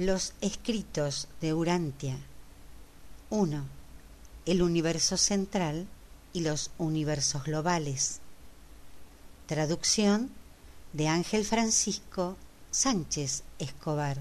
[0.00, 2.16] Los escritos de Urantia
[3.30, 3.64] 1.
[4.46, 5.88] El universo central
[6.32, 8.20] y los universos globales.
[9.46, 10.30] Traducción
[10.92, 12.36] de Ángel Francisco
[12.70, 14.18] Sánchez Escobar.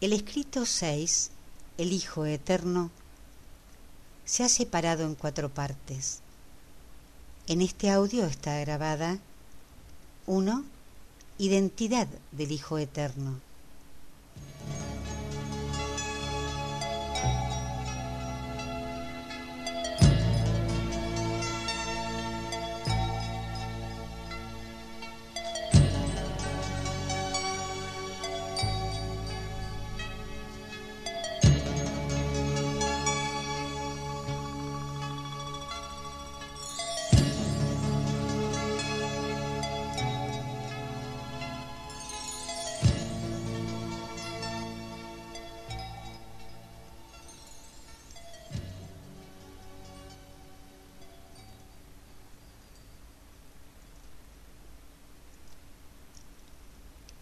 [0.00, 1.30] El escrito 6,
[1.76, 2.92] el Hijo Eterno,
[4.24, 6.20] se ha separado en cuatro partes.
[7.48, 9.18] En este audio está grabada
[10.26, 10.64] 1.
[11.38, 13.40] Identidad del Hijo Eterno.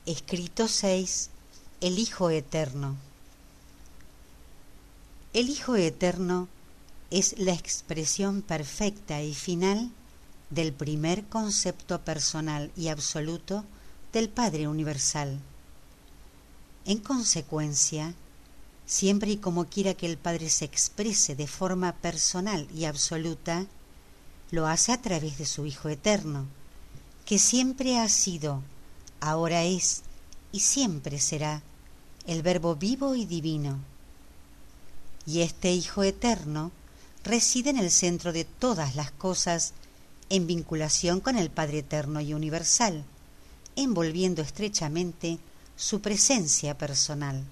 [0.06, 1.30] Escrito 6.
[1.80, 2.94] El Hijo Eterno.
[5.32, 6.46] El Hijo Eterno
[7.10, 9.90] es la expresión perfecta y final
[10.50, 13.64] del primer concepto personal y absoluto
[14.12, 15.40] del Padre Universal.
[16.84, 18.14] En consecuencia,
[18.86, 23.66] siempre y como quiera que el Padre se exprese de forma personal y absoluta,
[24.52, 26.46] lo hace a través de su Hijo Eterno,
[27.24, 28.62] que siempre ha sido
[29.20, 30.02] ahora es
[30.52, 31.62] y siempre será
[32.26, 33.78] el Verbo vivo y divino.
[35.26, 36.70] Y este Hijo eterno
[37.24, 39.72] reside en el centro de todas las cosas
[40.30, 43.04] en vinculación con el Padre eterno y universal,
[43.76, 45.38] envolviendo estrechamente
[45.76, 47.44] su presencia personal.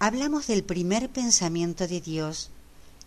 [0.00, 2.50] Hablamos del primer pensamiento de Dios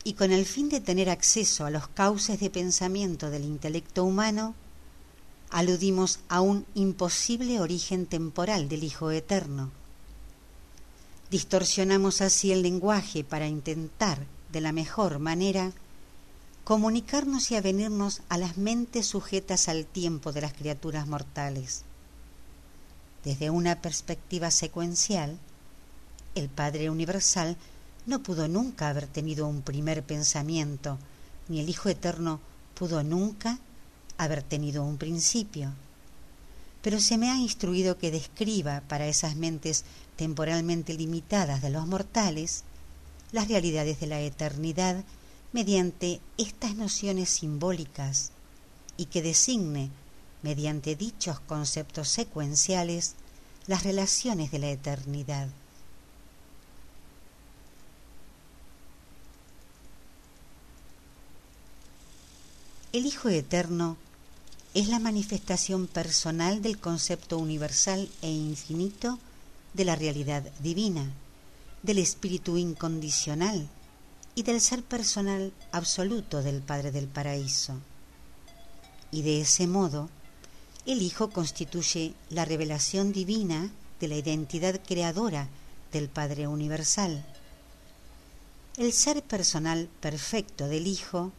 [0.04, 4.56] y con el fin de tener acceso a los cauces de pensamiento del intelecto humano,
[5.52, 9.70] aludimos a un imposible origen temporal del Hijo Eterno.
[11.30, 15.74] Distorsionamos así el lenguaje para intentar, de la mejor manera,
[16.64, 21.84] comunicarnos y avenirnos a las mentes sujetas al tiempo de las criaturas mortales.
[23.26, 25.38] Desde una perspectiva secuencial,
[26.34, 27.58] el Padre Universal
[28.06, 30.98] no pudo nunca haber tenido un primer pensamiento,
[31.50, 32.40] ni el Hijo Eterno
[32.74, 33.60] pudo nunca
[34.24, 35.74] haber tenido un principio.
[36.82, 39.84] Pero se me ha instruido que describa para esas mentes
[40.16, 42.64] temporalmente limitadas de los mortales
[43.32, 45.04] las realidades de la eternidad
[45.54, 48.32] mediante estas nociones simbólicas
[48.98, 49.90] y que designe,
[50.44, 53.16] mediante dichos conceptos secuenciales,
[53.68, 55.48] las relaciones de la eternidad.
[62.92, 63.96] El Hijo Eterno
[64.74, 69.20] es la manifestación personal del concepto universal e infinito
[69.74, 71.12] de la realidad divina,
[71.84, 73.68] del espíritu incondicional
[74.34, 77.76] y del ser personal absoluto del Padre del Paraíso.
[79.12, 80.10] Y de ese modo,
[80.86, 83.70] el Hijo constituye la revelación divina
[84.00, 85.50] de la identidad creadora
[85.92, 87.26] del Padre Universal.
[88.78, 91.34] El ser personal perfecto del Hijo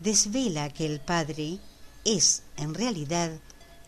[0.00, 1.60] desvela que el Padre
[2.04, 3.30] es, en realidad,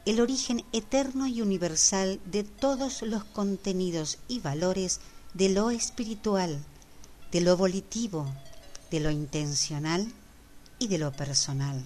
[0.05, 5.01] el origen eterno y universal de todos los contenidos y valores
[5.35, 6.65] de lo espiritual,
[7.33, 8.27] de lo volitivo,
[8.91, 10.13] de lo intencional
[10.79, 11.85] y de lo personal.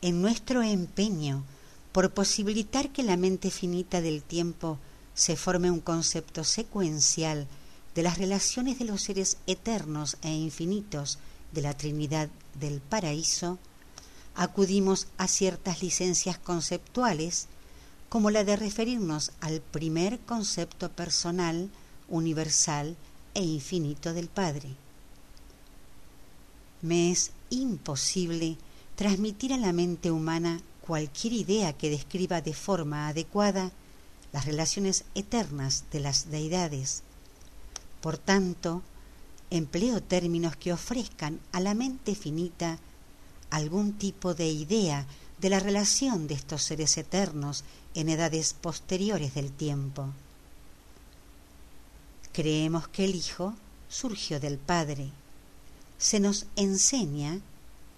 [0.00, 1.44] En nuestro empeño
[1.92, 4.78] por posibilitar que la mente finita del tiempo
[5.14, 7.46] se forme un concepto secuencial
[7.94, 11.18] de las relaciones de los seres eternos e infinitos
[11.52, 12.28] de la Trinidad
[12.58, 13.58] del Paraíso,
[14.34, 17.48] acudimos a ciertas licencias conceptuales,
[18.08, 21.70] como la de referirnos al primer concepto personal,
[22.08, 22.96] universal
[23.34, 24.70] e infinito del Padre.
[26.80, 28.56] Me es imposible
[28.96, 33.72] transmitir a la mente humana cualquier idea que describa de forma adecuada
[34.32, 37.02] las relaciones eternas de las deidades.
[38.00, 38.82] Por tanto,
[39.50, 42.78] empleo términos que ofrezcan a la mente finita
[43.50, 45.06] algún tipo de idea
[45.38, 47.64] de la relación de estos seres eternos
[47.94, 50.08] en edades posteriores del tiempo.
[52.32, 53.54] Creemos que el Hijo
[53.88, 55.10] surgió del Padre.
[55.98, 57.40] Se nos enseña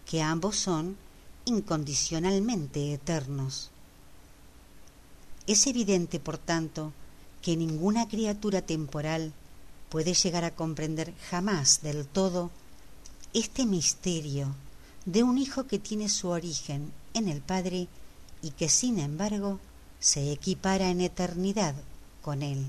[0.07, 0.97] que ambos son
[1.45, 3.71] incondicionalmente eternos.
[5.46, 6.93] Es evidente, por tanto,
[7.43, 9.32] que ninguna criatura temporal
[9.91, 12.50] puede llegar a comprender jamás del todo
[13.35, 14.55] este misterio
[15.05, 17.88] de un hijo que tiene su origen en el Padre
[18.43, 19.61] y que sin embargo
[20.00, 21.75] se equipara en eternidad
[22.23, 22.67] con él.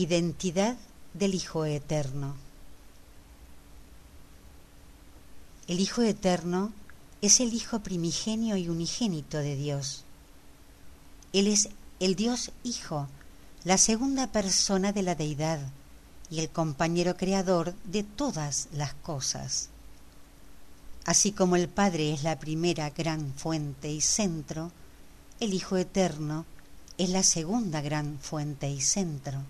[0.00, 0.78] Identidad
[1.12, 2.34] del Hijo Eterno.
[5.68, 6.72] El Hijo Eterno
[7.20, 10.04] es el Hijo primigenio y unigénito de Dios.
[11.34, 11.68] Él es
[11.98, 13.08] el Dios Hijo,
[13.64, 15.60] la segunda persona de la deidad
[16.30, 19.68] y el compañero creador de todas las cosas.
[21.04, 24.72] Así como el Padre es la primera gran fuente y centro,
[25.40, 26.46] el Hijo Eterno
[26.96, 29.42] es la segunda gran fuente y centro.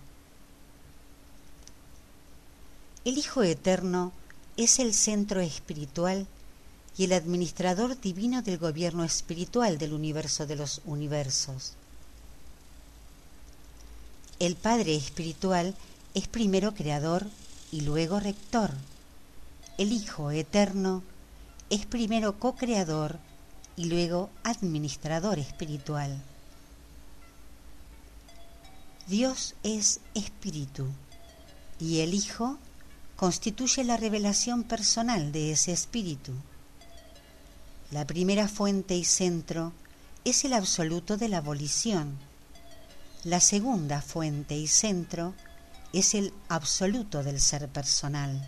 [3.02, 4.12] El Hijo Eterno
[4.58, 6.26] es el centro espiritual
[6.98, 11.72] y el administrador divino del gobierno espiritual del universo de los universos.
[14.38, 15.74] El Padre espiritual
[16.12, 17.26] es primero creador
[17.72, 18.70] y luego rector.
[19.78, 21.02] El Hijo Eterno
[21.70, 23.18] es primero co-creador
[23.76, 26.20] y luego administrador espiritual.
[29.06, 30.86] Dios es espíritu
[31.78, 32.58] y el Hijo
[33.20, 36.32] constituye la revelación personal de ese espíritu.
[37.90, 39.74] La primera fuente y centro
[40.24, 42.18] es el absoluto de la abolición.
[43.24, 45.34] La segunda fuente y centro
[45.92, 48.40] es el absoluto del ser personal.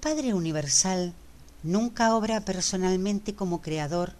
[0.00, 1.12] Padre Universal
[1.64, 4.12] nunca obra personalmente como creador,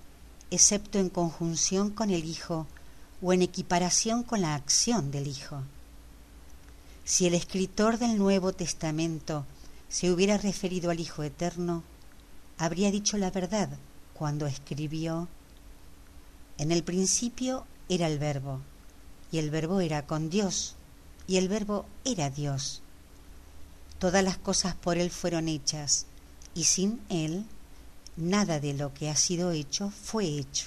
[0.51, 2.67] excepto en conjunción con el Hijo
[3.23, 5.63] o en equiparación con la acción del Hijo.
[7.05, 9.47] Si el escritor del Nuevo Testamento
[9.89, 11.85] se hubiera referido al Hijo Eterno,
[12.59, 13.69] habría dicho la verdad
[14.15, 15.29] cuando escribió,
[16.59, 18.61] en el principio era el verbo,
[19.31, 20.75] y el verbo era con Dios,
[21.29, 22.83] y el verbo era Dios
[23.99, 26.07] Todas las cosas por Él fueron hechas,
[26.55, 27.45] y sin Él
[28.17, 30.67] nada de lo que ha sido hecho fue hecho.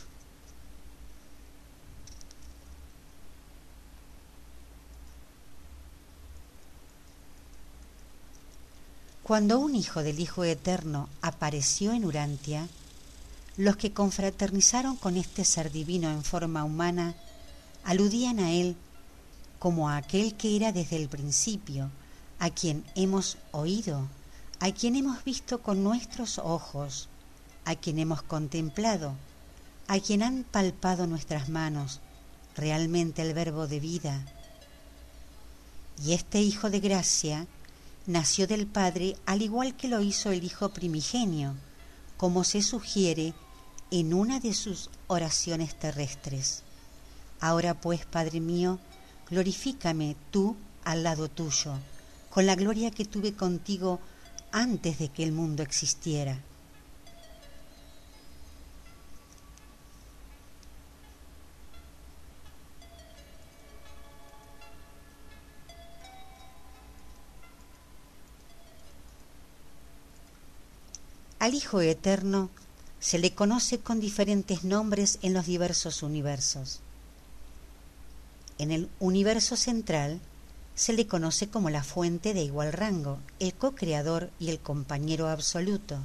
[9.24, 12.68] Cuando un hijo del Hijo Eterno apareció en Urantia,
[13.56, 17.16] los que confraternizaron con este ser divino en forma humana
[17.84, 18.76] aludían a él
[19.60, 21.92] como a aquel que era desde el principio,
[22.42, 24.10] a quien hemos oído,
[24.60, 27.08] a quien hemos visto con nuestros ojos,
[27.66, 29.14] a quien hemos contemplado,
[29.88, 32.00] a quien han palpado nuestras manos,
[32.56, 34.26] realmente el verbo de vida.
[36.04, 37.46] Y este Hijo de gracia
[38.08, 41.54] nació del Padre al igual que lo hizo el Hijo primigenio,
[42.18, 43.36] como se sugiere
[43.92, 46.64] en una de sus oraciones terrestres.
[47.40, 48.80] Ahora pues, Padre mío,
[49.30, 51.76] glorifícame tú al lado tuyo
[52.32, 54.00] con la gloria que tuve contigo
[54.52, 56.40] antes de que el mundo existiera.
[71.38, 72.50] Al Hijo Eterno
[73.00, 76.80] se le conoce con diferentes nombres en los diversos universos.
[78.58, 80.22] En el universo central
[80.82, 86.00] se le conoce como la fuente de igual rango, el co-creador y el compañero absoluto.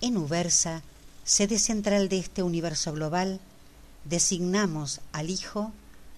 [0.00, 0.84] En Ubersa,
[1.24, 3.40] sede central de este universo global,
[4.04, 5.72] designamos al Hijo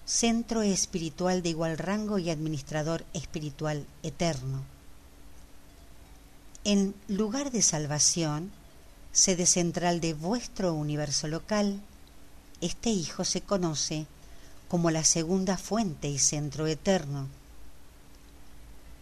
[0.05, 4.61] centro espiritual de igual rango y administrador espiritual eterno.
[6.65, 8.51] En lugar de salvación,
[9.11, 11.81] sede central de vuestro universo local,
[12.61, 14.05] este Hijo se conoce
[14.67, 17.27] como la segunda fuente y centro eterno.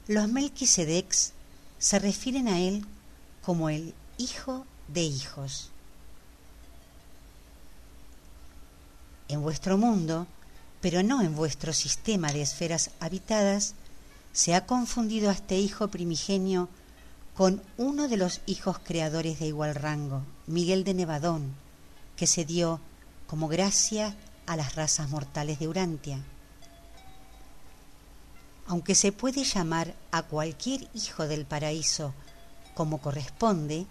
[0.07, 1.33] Los Melquisedecs
[1.79, 2.85] se refieren a él
[3.41, 5.71] como el Hijo de hijos.
[9.27, 10.25] En vuestro mundo,
[10.79, 13.73] pero no en vuestro sistema de esferas habitadas,
[14.31, 16.69] se ha confundido a este hijo primigenio
[17.35, 21.53] con uno de los hijos creadores de igual rango, Miguel de Nevadón,
[22.15, 22.79] que se dio
[23.27, 24.15] como gracia
[24.45, 26.19] a las razas mortales de Urantia.
[28.67, 32.13] Aunque se puede llamar a cualquier hijo del paraíso
[32.73, 33.85] como corresponde,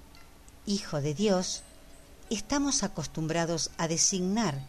[0.67, 1.63] hijo de Dios,
[2.31, 4.61] estamos acostumbrados a designar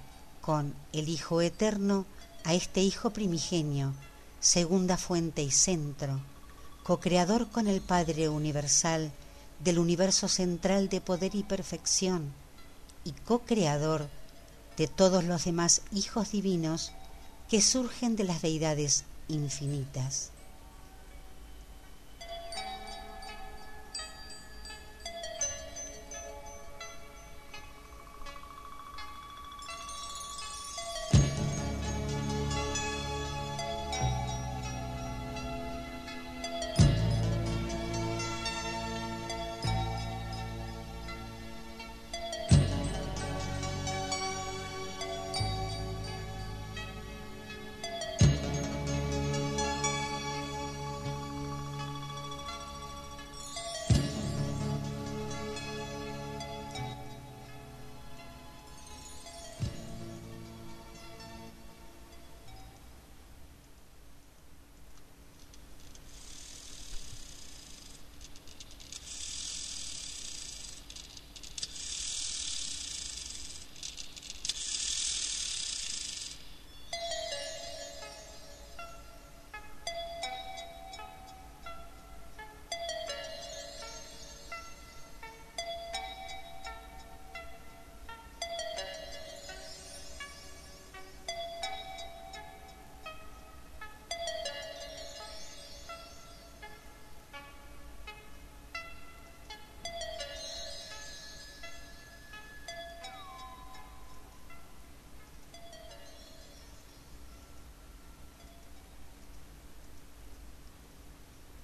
[0.42, 2.06] con el Hijo Eterno
[2.44, 3.94] a este Hijo primigenio,
[4.39, 6.20] segunda fuente y centro,
[6.84, 9.12] co-creador con el Padre Universal
[9.63, 12.32] del universo central de poder y perfección,
[13.04, 14.08] y co-creador
[14.77, 16.91] de todos los demás hijos divinos
[17.50, 20.32] que surgen de las deidades infinitas.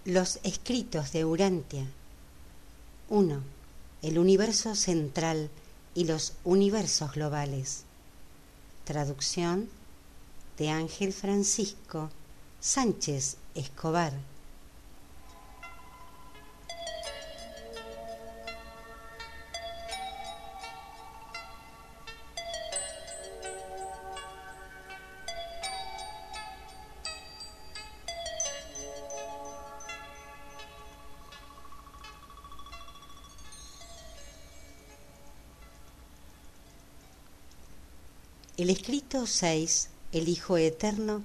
[0.06, 1.86] Los escritos de Urantia.
[3.10, 3.40] 1.
[4.02, 5.52] El universo central
[5.94, 7.84] y los universos globales.
[8.84, 9.70] Traducción
[10.58, 12.10] de Ángel Francisco
[12.60, 14.14] Sánchez Escobar.
[39.22, 41.22] Escrito 6, el Hijo Eterno,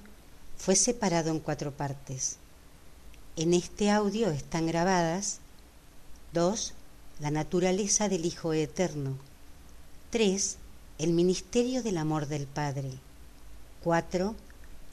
[0.57, 2.37] fue separado en cuatro partes.
[3.35, 5.39] En este audio están grabadas
[6.33, 6.73] 2.
[7.19, 9.17] La naturaleza del Hijo Eterno.
[10.11, 10.57] 3.
[10.99, 12.91] El ministerio del amor del Padre.
[13.83, 14.35] 4.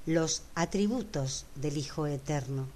[0.07, 2.67] Los atributos del Hijo Eterno.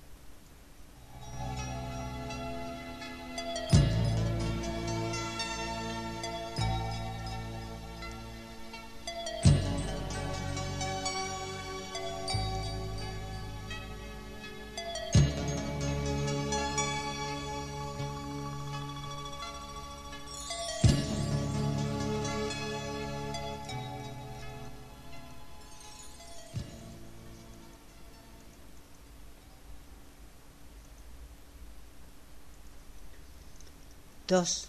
[34.29, 34.69] 2.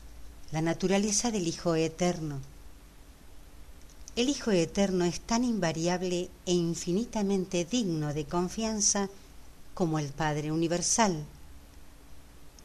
[0.53, 2.39] La naturaleza del Hijo Eterno.
[4.15, 9.09] El Hijo Eterno es tan invariable e infinitamente digno de confianza
[9.73, 11.25] como el Padre Universal.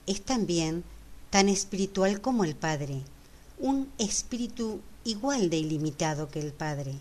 [0.07, 0.85] Es también
[1.31, 3.03] tan espiritual como el Padre,
[3.59, 6.95] un espíritu igual de ilimitado que el Padre.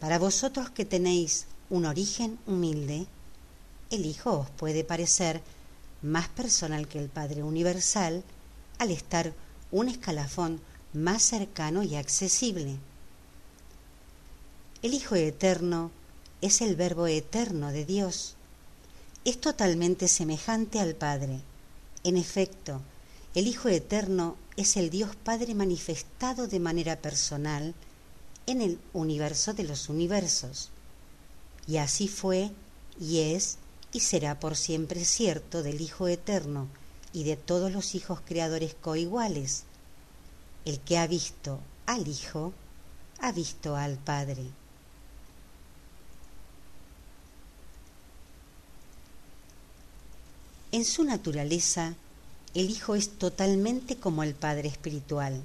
[0.00, 3.06] Para vosotros que tenéis un origen humilde,
[3.88, 5.40] el Hijo os puede parecer
[6.02, 8.22] más personal que el Padre Universal,
[8.78, 9.34] al estar
[9.70, 10.60] un escalafón
[10.92, 12.76] más cercano y accesible.
[14.82, 15.90] El Hijo Eterno
[16.40, 18.34] es el Verbo eterno de Dios.
[19.24, 21.40] Es totalmente semejante al Padre.
[22.04, 22.80] En efecto,
[23.34, 27.74] el Hijo Eterno es el Dios Padre manifestado de manera personal
[28.46, 30.70] en el universo de los universos.
[31.66, 32.50] Y así fue,
[33.00, 33.58] y es,
[33.92, 36.68] y será por siempre cierto del Hijo Eterno
[37.16, 39.62] y de todos los hijos creadores coiguales.
[40.66, 42.52] El que ha visto al Hijo,
[43.20, 44.44] ha visto al Padre.
[50.72, 51.94] En su naturaleza,
[52.52, 55.42] el Hijo es totalmente como el Padre espiritual.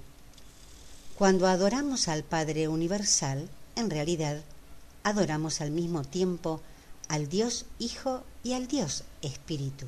[1.17, 3.47] Cuando adoramos al Padre universal,
[3.77, 4.41] en realidad
[5.03, 6.59] adoramos al mismo tiempo
[7.07, 9.87] al Dios Hijo y al Dios Espíritu.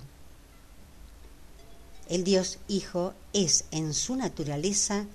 [2.10, 5.06] El Dios Hijo es en su naturaleza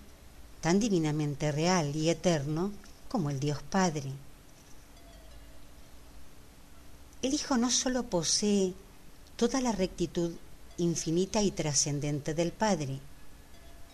[0.62, 2.73] tan divinamente real y eterno
[3.09, 4.11] como el Dios Padre.
[7.21, 8.75] El Hijo no sólo posee
[9.37, 10.33] toda la rectitud
[10.78, 13.00] infinita y trascendente del Padre,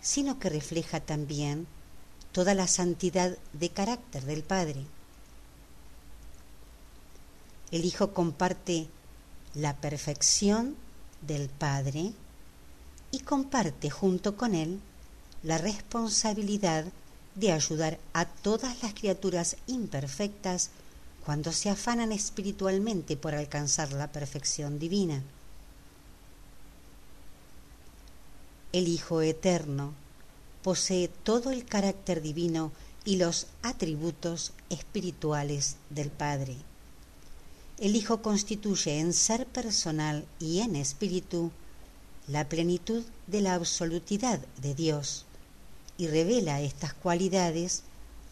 [0.00, 1.66] sino que refleja también
[2.32, 4.84] toda la santidad de carácter del Padre.
[7.72, 8.86] El Hijo comparte
[9.54, 10.76] la perfección
[11.22, 12.12] del Padre
[13.14, 14.80] y comparte junto con Él
[15.44, 16.84] la responsabilidad
[17.36, 20.70] de ayudar a todas las criaturas imperfectas
[21.24, 25.22] cuando se afanan espiritualmente por alcanzar la perfección divina.
[28.72, 29.94] El Hijo Eterno
[30.64, 32.72] posee todo el carácter divino
[33.04, 36.56] y los atributos espirituales del Padre.
[37.78, 41.52] El Hijo constituye en ser personal y en espíritu
[42.26, 45.26] la plenitud de la absolutidad de Dios
[45.98, 47.82] y revela estas cualidades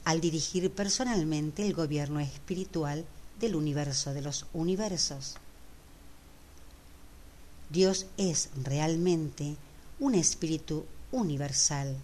[0.04, 3.04] al dirigir personalmente el gobierno espiritual
[3.38, 5.34] del universo de los universos.
[7.70, 9.56] Dios es realmente
[10.00, 11.96] un espíritu universal.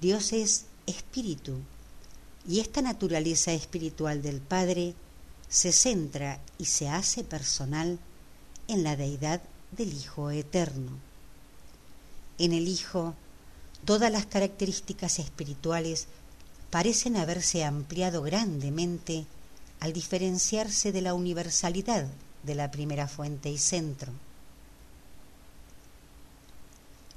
[0.00, 1.58] Dios es espíritu
[2.48, 4.94] y esta naturaleza espiritual del Padre
[5.48, 7.98] se centra y se hace personal
[8.68, 9.40] en la deidad
[9.72, 11.07] del Hijo Eterno.
[12.38, 13.14] En el Hijo,
[13.84, 16.06] todas las características espirituales
[16.70, 19.26] parecen haberse ampliado grandemente
[19.80, 22.06] al diferenciarse de la universalidad
[22.42, 24.12] de la primera fuente y centro.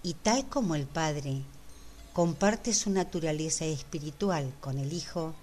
[0.03, 1.43] Y tal como el Padre
[2.13, 5.34] comparte su naturaleza espiritual con el Hijo,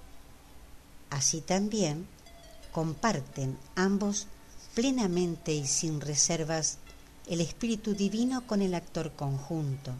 [1.10, 2.06] así también
[2.72, 4.26] comparten ambos
[4.74, 6.78] plenamente y sin reservas
[7.28, 9.92] el Espíritu Divino con el actor conjunto,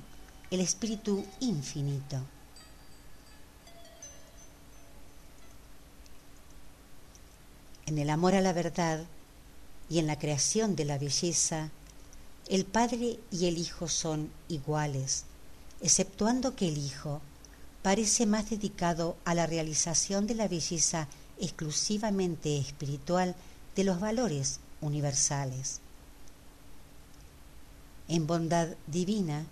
[0.51, 2.23] el Espíritu Infinito.
[7.85, 9.05] En el amor a la verdad
[9.91, 11.71] y en la creación de la belleza,
[12.49, 15.25] el Padre y el Hijo son iguales,
[15.83, 17.21] exceptuando que el Hijo
[17.83, 23.37] parece más dedicado a la realización de la belleza exclusivamente espiritual
[23.77, 25.83] de los valores universales.
[28.09, 29.47] En bondad divina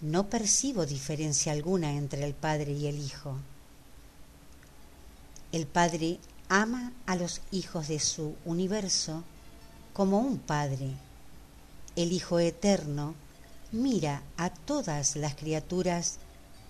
[0.00, 3.36] no percibo diferencia alguna entre el Padre y el Hijo.
[5.50, 9.24] El Padre ama a los hijos de su universo
[9.92, 10.94] como un Padre
[11.98, 13.16] el Hijo Eterno
[13.72, 16.18] mira a todas las criaturas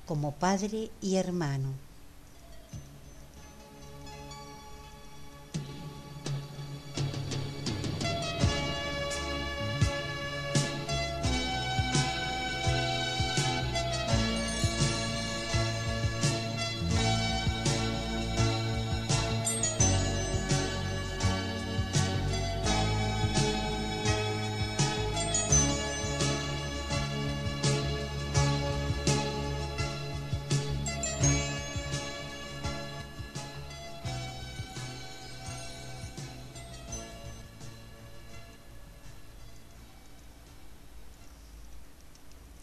[0.07, 1.74] como Padre y hermano.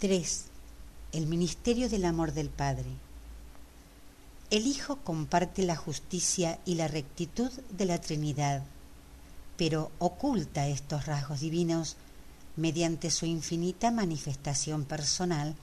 [0.06, 0.46] 3.
[1.14, 2.92] El ministerio del amor del Padre.
[4.52, 8.62] El Hijo comparte la justicia y la rectitud de la Trinidad,
[9.58, 11.96] pero oculta estos rasgos divinos
[12.56, 15.56] mediante su infinita manifestación personal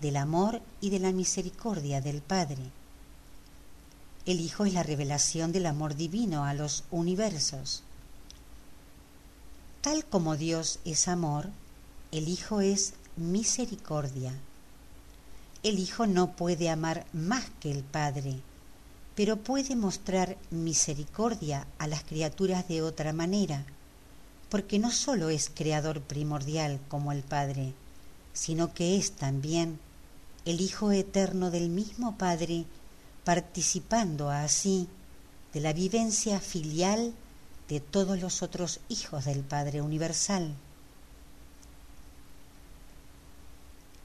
[0.00, 2.62] del amor y de la misericordia del Padre.
[4.24, 7.82] El Hijo es la revelación del amor divino a los universos.
[9.80, 11.48] Tal como Dios es amor,
[12.12, 14.32] el Hijo es misericordia.
[15.62, 18.40] El Hijo no puede amar más que el Padre,
[19.14, 23.66] pero puede mostrar misericordia a las criaturas de otra manera,
[24.48, 27.74] porque no sólo es creador primordial como el Padre,
[28.32, 29.78] sino que es también
[30.44, 32.64] el Hijo eterno del mismo Padre,
[33.24, 34.88] participando así
[35.52, 37.12] de la vivencia filial
[37.68, 40.54] de todos los otros hijos del Padre Universal.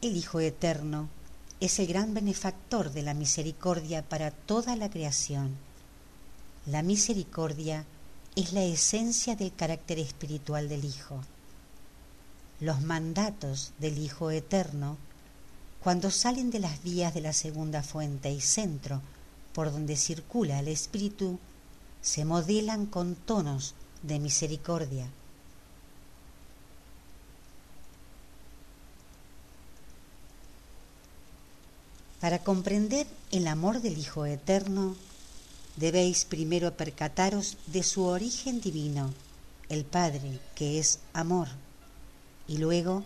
[0.05, 1.09] El Hijo Eterno
[1.59, 5.55] es el gran benefactor de la misericordia para toda la creación.
[6.67, 7.87] La misericordia
[8.35, 11.23] es la esencia del carácter espiritual del Hijo.
[12.59, 14.97] Los mandatos del Hijo Eterno,
[15.83, 19.01] cuando salen de las vías de la segunda fuente y centro
[19.53, 21.39] por donde circula el Espíritu,
[22.03, 25.07] se modelan con tonos de misericordia.
[32.25, 34.95] Para comprender el amor del Hijo Eterno,
[35.75, 39.13] debéis primero percataros de su origen divino,
[39.69, 41.49] el Padre, que es amor,
[42.47, 43.03] y luego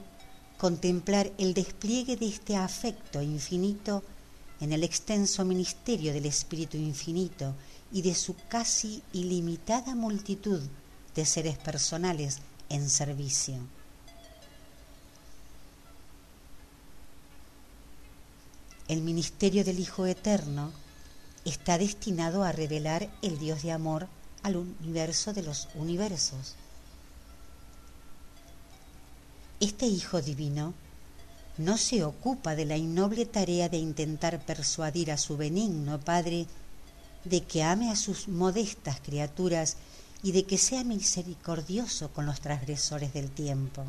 [0.57, 4.03] contemplar el despliegue de este afecto infinito
[4.61, 7.55] en el extenso ministerio del Espíritu Infinito
[7.91, 10.61] y de su casi ilimitada multitud
[11.13, 12.37] de seres personales
[12.69, 13.78] en servicio.
[18.89, 20.71] El ministerio del Hijo Eterno
[21.45, 24.07] está destinado a revelar el Dios de amor
[24.41, 26.55] al universo de los universos.
[29.59, 30.73] Este Hijo Divino
[31.59, 36.47] no se ocupa de la innoble tarea de intentar persuadir a su benigno Padre
[37.25, 39.77] de que ame a sus modestas criaturas
[40.23, 43.83] y de que sea misericordioso con los transgresores del tiempo.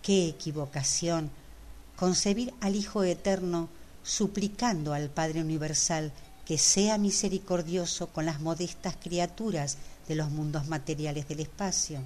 [0.00, 1.30] Qué equivocación
[2.00, 3.68] concebir al Hijo Eterno
[4.02, 6.12] suplicando al Padre Universal
[6.46, 9.76] que sea misericordioso con las modestas criaturas
[10.08, 12.00] de los mundos materiales del espacio.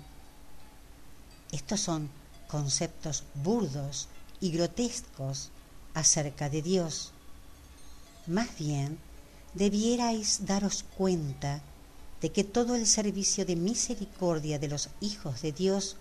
[1.53, 2.11] Estos son
[2.49, 4.09] conceptos burdos
[4.41, 5.51] y grotescos
[5.95, 7.13] acerca de Dios.
[8.27, 8.99] Más bien,
[9.55, 11.63] debierais daros cuenta
[12.21, 15.97] de que todo el servicio de misericordia de los hijos de Dios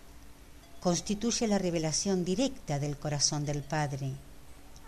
[0.84, 4.12] constituye la revelación directa del corazón del Padre,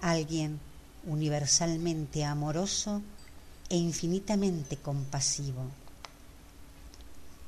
[0.02, 0.60] alguien
[1.06, 3.02] universalmente amoroso
[3.70, 5.64] e infinitamente compasivo.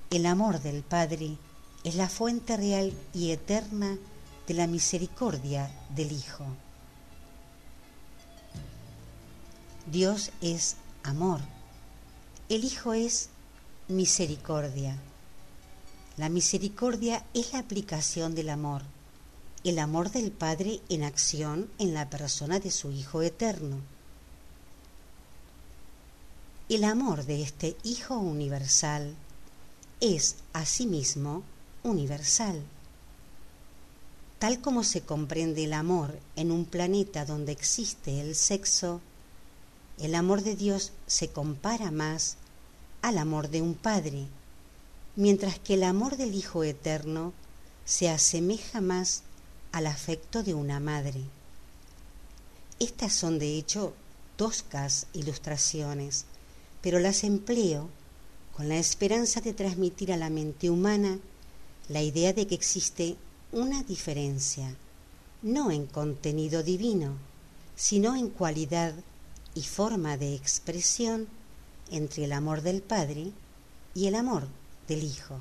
[0.10, 1.36] El amor del Padre
[1.84, 3.98] es la fuente real y eterna
[4.48, 6.46] de la misericordia del Hijo.
[9.92, 11.42] Dios es amor,
[12.48, 13.28] el Hijo es
[13.90, 14.96] misericordia.
[16.18, 18.82] La misericordia es la aplicación del amor,
[19.64, 23.78] el amor del Padre en acción en la persona de su Hijo eterno.
[26.70, 29.14] El amor de este Hijo universal
[30.02, 31.44] es asimismo
[31.84, 32.64] universal.
[34.40, 39.02] Tal como se comprende el amor en un planeta donde existe el sexo,
[40.00, 42.38] el amor de Dios se compara más
[43.04, 44.26] al amor de un padre
[45.18, 47.34] mientras que el amor del Hijo Eterno
[47.86, 49.24] se asemeja más
[49.72, 51.22] al afecto de una madre.
[52.80, 53.94] Estas son de hecho
[54.36, 56.26] toscas ilustraciones,
[56.82, 57.90] pero las empleo
[58.56, 61.20] con la esperanza de transmitir a la mente humana
[61.90, 63.18] la idea de que existe
[63.52, 64.76] una diferencia,
[65.42, 67.14] no en contenido divino,
[67.76, 68.94] sino en cualidad
[69.56, 71.28] y forma de expresión
[71.90, 73.32] entre el amor del Padre
[73.96, 74.48] y el amor
[74.88, 75.38] del Hijo.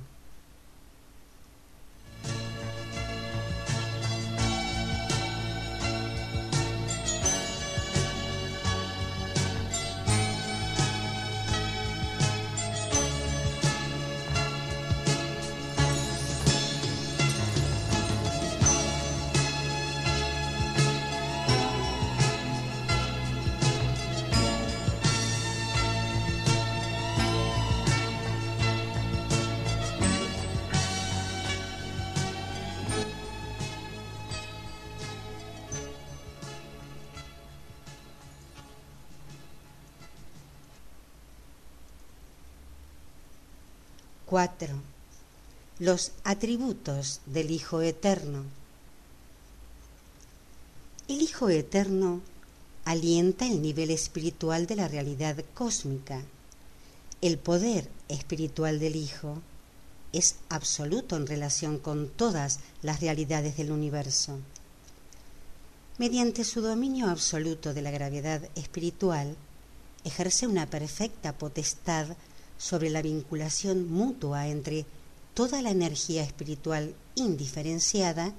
[45.78, 48.42] Los atributos del Hijo Eterno.
[51.08, 52.20] El Hijo Eterno
[52.84, 56.20] alienta el nivel espiritual de la realidad cósmica.
[57.22, 59.40] El poder espiritual del Hijo
[60.12, 64.38] es absoluto en relación con todas las realidades del universo.
[65.96, 69.34] Mediante su dominio absoluto de la gravedad espiritual,
[70.04, 72.08] ejerce una perfecta potestad
[72.58, 74.86] sobre la vinculación mutua entre
[75.34, 78.32] toda la energía espiritual indiferenciada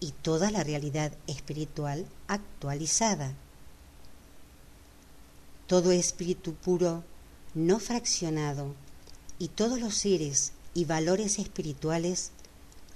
[0.00, 3.32] y toda la realidad espiritual actualizada.
[5.66, 7.04] Todo espíritu puro,
[7.54, 8.74] no fraccionado,
[9.38, 12.30] y todos los seres y valores espirituales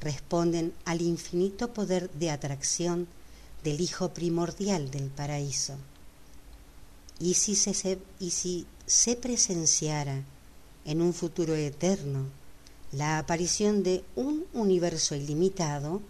[0.01, 3.07] responden al infinito poder de atracción
[3.65, 5.75] del Hijo primordial del paraíso.
[7.19, 10.23] Y si se, y si se presenciara
[10.85, 12.27] en un futuro eterno
[12.93, 16.01] la aparición de un universo ilimitado,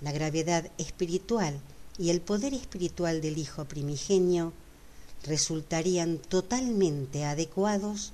[0.00, 1.58] la gravedad espiritual
[1.98, 4.52] y el poder espiritual del Hijo primigenio
[5.24, 8.12] resultarían totalmente adecuados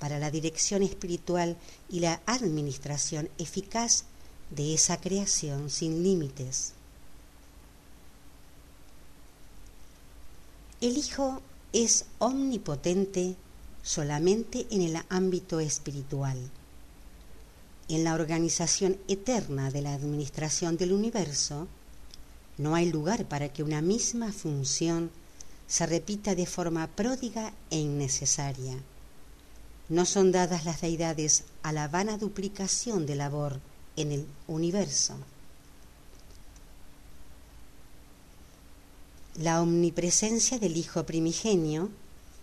[0.00, 1.56] para la dirección espiritual
[1.88, 4.04] y la administración eficaz
[4.50, 6.72] de esa creación sin límites.
[10.80, 11.40] El Hijo
[11.72, 13.36] es omnipotente
[13.86, 16.36] solamente en el ámbito espiritual.
[17.88, 21.68] En la organización eterna de la administración del universo,
[22.58, 25.12] no hay lugar para que una misma función
[25.68, 28.76] se repita de forma pródiga e innecesaria.
[29.88, 33.60] No son dadas las deidades a la vana duplicación de labor
[33.94, 35.14] en el universo.
[39.36, 41.90] La omnipresencia del Hijo primigenio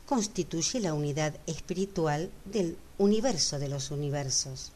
[0.05, 4.71] constituye la unidad espiritual del universo de los universos.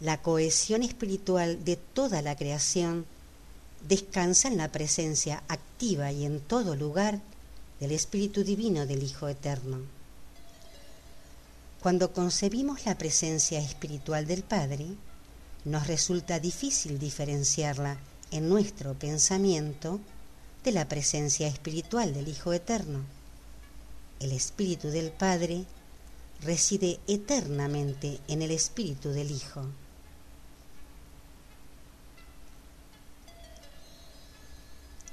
[0.00, 3.06] La cohesión espiritual de toda la creación
[3.88, 7.20] descansa en la presencia activa y en todo lugar
[7.80, 9.78] del Espíritu Divino del Hijo Eterno.
[11.80, 14.86] Cuando concebimos la presencia espiritual del Padre,
[15.64, 17.98] nos resulta difícil diferenciarla
[18.30, 20.00] en nuestro pensamiento
[20.64, 23.00] de la presencia espiritual del Hijo Eterno.
[24.24, 25.66] El Espíritu del Padre
[26.40, 29.66] reside eternamente en el Espíritu del Hijo.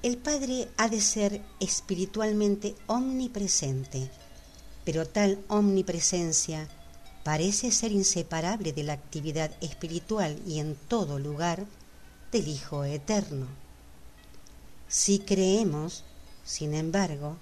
[0.02, 4.10] El Padre ha de ser espiritualmente omnipresente,
[4.86, 6.70] pero tal omnipresencia
[7.26, 11.66] parece ser inseparable de la actividad espiritual y en todo lugar
[12.32, 13.48] del Hijo Eterno.
[14.88, 16.06] Si creemos,
[16.46, 17.36] sin embargo,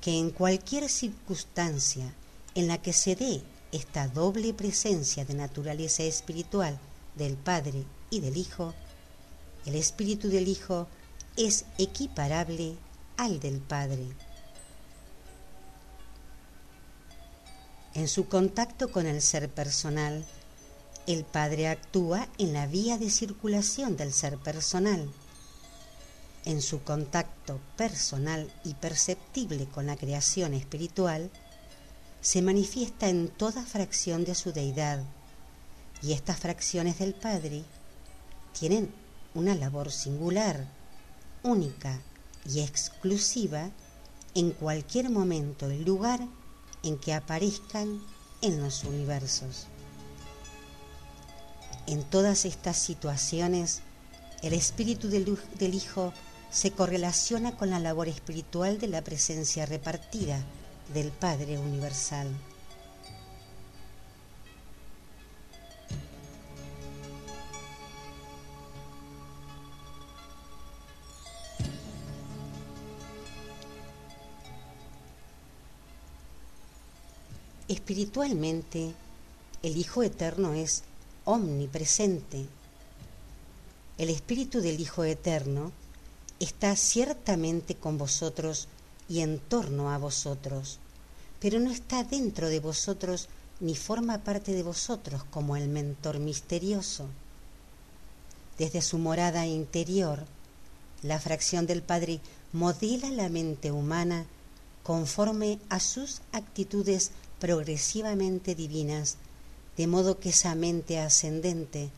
[0.00, 2.12] que en cualquier circunstancia
[2.54, 6.78] en la que se dé esta doble presencia de naturaleza espiritual
[7.16, 8.74] del Padre y del Hijo,
[9.66, 10.88] el Espíritu del Hijo
[11.36, 12.76] es equiparable
[13.16, 14.06] al del Padre.
[17.94, 20.24] En su contacto con el ser personal,
[21.06, 25.10] el Padre actúa en la vía de circulación del ser personal
[26.50, 31.30] en su contacto personal y perceptible con la creación espiritual,
[32.20, 35.02] se manifiesta en toda fracción de su deidad,
[36.02, 37.62] y estas fracciones del Padre
[38.58, 38.92] tienen
[39.34, 40.66] una labor singular,
[41.42, 42.00] única
[42.44, 43.70] y exclusiva
[44.34, 46.20] en cualquier momento y lugar
[46.82, 48.00] en que aparezcan
[48.42, 49.66] en los universos.
[51.86, 53.82] En todas estas situaciones,
[54.42, 56.12] el espíritu del, del Hijo
[56.50, 60.42] se correlaciona con la labor espiritual de la presencia repartida
[60.92, 62.28] del Padre Universal.
[77.68, 78.92] Espiritualmente,
[79.62, 80.82] el Hijo Eterno es
[81.24, 82.46] omnipresente.
[83.96, 85.70] El Espíritu del Hijo Eterno
[86.40, 88.66] está ciertamente con vosotros
[89.08, 90.78] y en torno a vosotros,
[91.38, 93.28] pero no está dentro de vosotros
[93.60, 97.06] ni forma parte de vosotros como el mentor misterioso.
[98.58, 100.24] Desde su morada interior,
[101.02, 102.20] la fracción del Padre
[102.52, 104.26] modela la mente humana
[104.82, 109.16] conforme a sus actitudes progresivamente divinas,
[109.76, 111.90] de modo que esa mente ascendente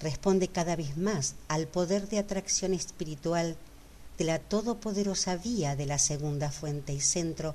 [0.00, 3.56] responde cada vez más al poder de atracción espiritual
[4.18, 7.54] de la todopoderosa vía de la segunda fuente y centro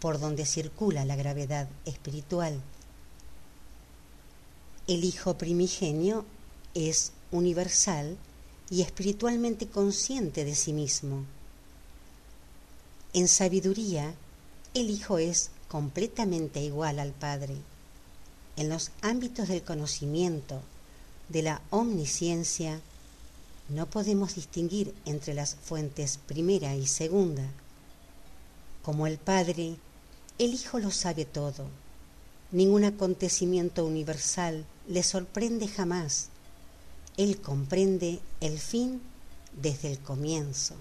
[0.00, 2.60] por donde circula la gravedad espiritual.
[4.86, 6.24] El Hijo primigenio
[6.74, 8.16] es universal
[8.70, 11.24] y espiritualmente consciente de sí mismo.
[13.12, 14.14] En sabiduría,
[14.74, 17.56] el Hijo es completamente igual al Padre.
[18.56, 20.60] En los ámbitos del conocimiento,
[21.28, 22.80] de la omnisciencia,
[23.70, 27.44] no podemos distinguir entre las fuentes primera y segunda.
[28.82, 29.76] Como el Padre,
[30.38, 31.66] el Hijo lo sabe todo.
[32.50, 36.30] Ningún acontecimiento universal le sorprende jamás.
[37.16, 39.00] Él comprende el fin
[39.60, 40.74] desde el comienzo.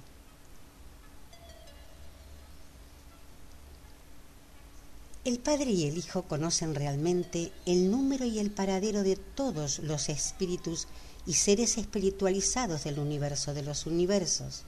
[5.26, 10.10] El Padre y el Hijo conocen realmente el número y el paradero de todos los
[10.10, 10.88] espíritus
[11.30, 14.64] y seres espiritualizados del universo de los universos.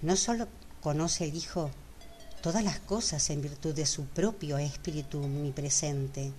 [0.00, 0.46] No solo
[0.80, 1.72] conoce el Hijo
[2.40, 6.30] todas las cosas en virtud de su propio espíritu omnipresente,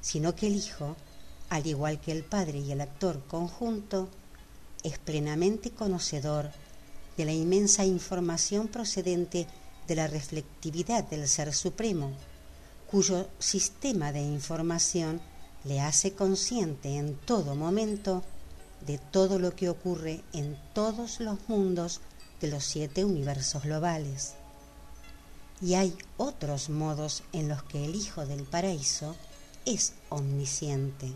[0.00, 0.94] sino que el Hijo,
[1.50, 4.08] al igual que el Padre y el actor conjunto,
[4.84, 6.52] es plenamente conocedor
[7.16, 9.48] de la inmensa información procedente
[9.88, 12.12] de la reflectividad del Ser Supremo,
[12.88, 15.20] cuyo sistema de información
[15.68, 18.24] le hace consciente en todo momento
[18.86, 22.00] de todo lo que ocurre en todos los mundos
[22.40, 24.32] de los siete universos globales.
[25.60, 29.14] Y hay otros modos en los que el Hijo del Paraíso
[29.66, 31.12] es omnisciente.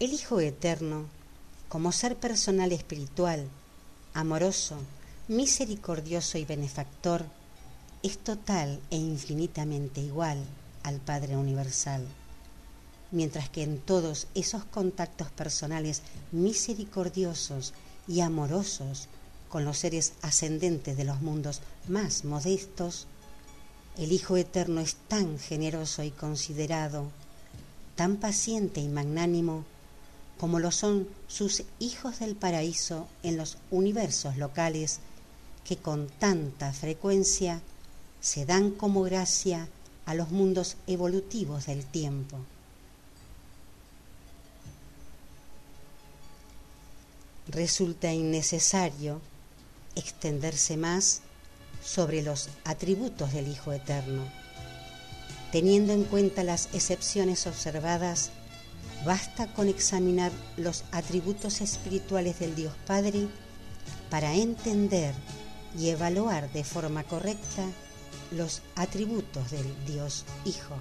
[0.00, 1.04] El Hijo Eterno,
[1.68, 3.46] como ser personal espiritual,
[4.14, 4.78] amoroso,
[5.28, 7.26] misericordioso y benefactor,
[8.02, 10.38] es total e infinitamente igual
[10.84, 12.06] al Padre Universal,
[13.10, 16.00] mientras que en todos esos contactos personales
[16.32, 17.74] misericordiosos
[18.08, 19.06] y amorosos
[19.50, 23.06] con los seres ascendentes de los mundos más modestos,
[23.98, 27.10] el Hijo Eterno es tan generoso y considerado,
[27.96, 29.66] tan paciente y magnánimo,
[30.40, 35.00] como lo son sus hijos del paraíso en los universos locales
[35.64, 37.60] que con tanta frecuencia
[38.22, 39.68] se dan como gracia
[40.06, 42.38] a los mundos evolutivos del tiempo.
[47.48, 49.20] Resulta innecesario
[49.94, 51.20] extenderse más
[51.84, 54.24] sobre los atributos del Hijo Eterno,
[55.52, 58.30] teniendo en cuenta las excepciones observadas
[59.04, 63.28] Basta con examinar los atributos espirituales del Dios Padre
[64.10, 65.14] para entender
[65.78, 67.64] y evaluar de forma correcta
[68.30, 70.76] los atributos del Dios Hijo.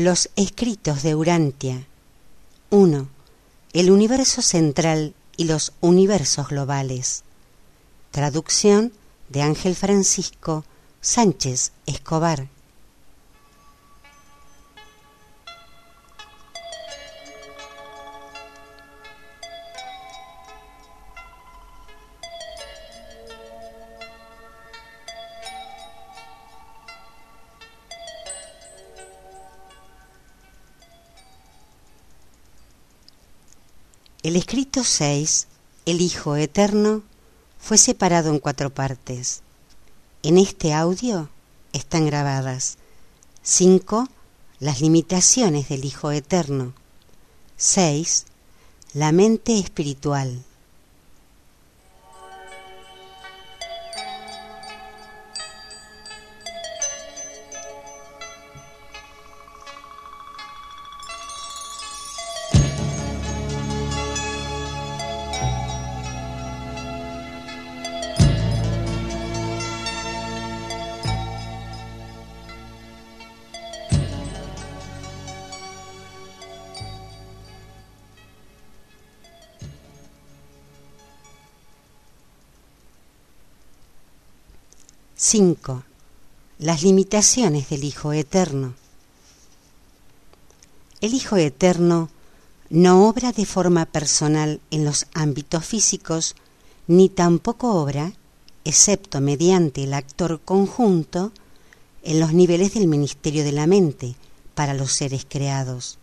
[0.00, 1.84] Los escritos de Urantia.
[2.70, 3.08] 1.
[3.72, 7.24] El universo central y los universos globales.
[8.12, 8.92] Traducción
[9.28, 10.64] de Ángel Francisco
[11.00, 12.46] Sánchez Escobar.
[34.78, 35.46] El escrito 6,
[35.86, 37.02] el Hijo Eterno,
[37.58, 39.42] fue separado en cuatro partes.
[40.22, 41.28] En este audio
[41.72, 42.78] están grabadas
[43.42, 44.08] 5.
[44.60, 46.74] Las limitaciones del Hijo Eterno.
[47.56, 48.26] 6.
[48.94, 50.44] La mente espiritual.
[85.30, 85.82] 5.
[86.58, 88.72] Las limitaciones del Hijo Eterno.
[91.02, 92.08] El Hijo Eterno
[92.70, 96.34] no obra de forma personal en los ámbitos físicos,
[96.86, 98.14] ni tampoco obra,
[98.64, 101.32] excepto mediante el actor conjunto,
[102.02, 104.14] en los niveles del ministerio de la mente
[104.54, 105.98] para los seres creados.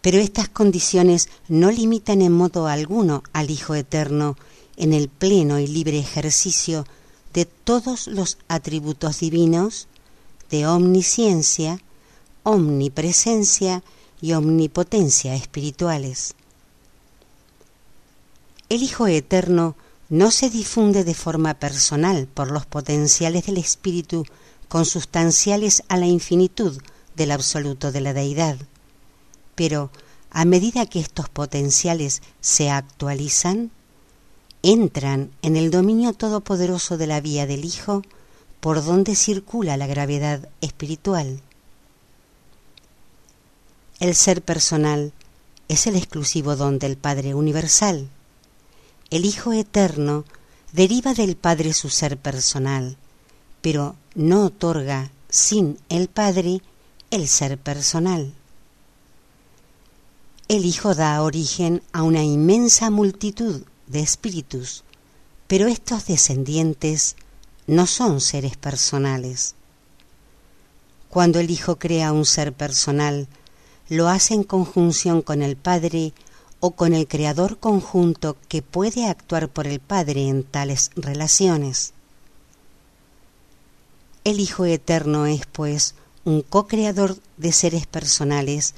[0.00, 4.38] Pero estas condiciones no limitan en modo alguno al Hijo Eterno
[4.78, 6.86] en el pleno y libre ejercicio
[7.34, 9.88] de todos los atributos divinos
[10.50, 11.80] de omnisciencia,
[12.44, 13.82] omnipresencia
[14.20, 16.34] y omnipotencia espirituales.
[18.68, 19.76] El Hijo Eterno
[20.08, 24.24] no se difunde de forma personal por los potenciales del Espíritu
[24.68, 26.80] consustanciales a la infinitud
[27.16, 28.56] del absoluto de la deidad,
[29.54, 29.90] pero
[30.30, 33.70] a medida que estos potenciales se actualizan,
[34.64, 38.02] entran en el dominio todopoderoso de la vía del Hijo
[38.60, 41.42] por donde circula la gravedad espiritual.
[44.00, 45.12] El ser personal
[45.68, 48.08] es el exclusivo don del Padre Universal.
[49.10, 50.24] El Hijo Eterno
[50.72, 52.96] deriva del Padre su ser personal,
[53.60, 56.62] pero no otorga sin el Padre
[57.10, 58.32] el ser personal.
[60.48, 64.84] El Hijo da origen a una inmensa multitud de espíritus,
[65.46, 67.16] pero estos descendientes
[67.66, 69.54] no son seres personales.
[71.08, 73.28] Cuando el Hijo crea un ser personal,
[73.88, 76.12] lo hace en conjunción con el Padre
[76.60, 81.92] o con el Creador conjunto que puede actuar por el Padre en tales relaciones.
[84.24, 88.74] El Hijo Eterno es, pues, un co-creador de seres personales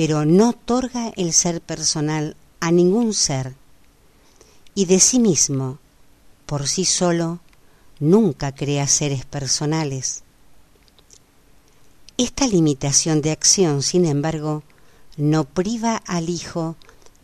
[0.00, 3.54] pero no otorga el ser personal a ningún ser
[4.80, 5.78] y de sí mismo,
[6.46, 7.40] por sí solo,
[7.98, 10.22] nunca crea seres personales.
[12.16, 14.62] Esta limitación de acción, sin embargo,
[15.18, 16.76] no priva al Hijo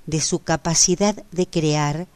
[0.04, 2.08] de su capacidad de crear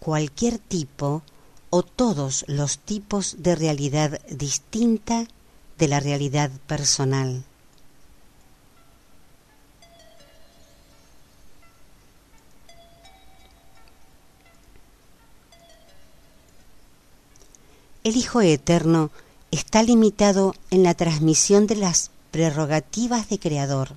[0.00, 1.20] cualquier tipo
[1.68, 5.28] o todos los tipos de realidad distinta
[5.76, 7.44] de la realidad personal.
[18.06, 19.10] El Hijo Eterno
[19.50, 23.96] está limitado en la transmisión de las prerrogativas de Creador.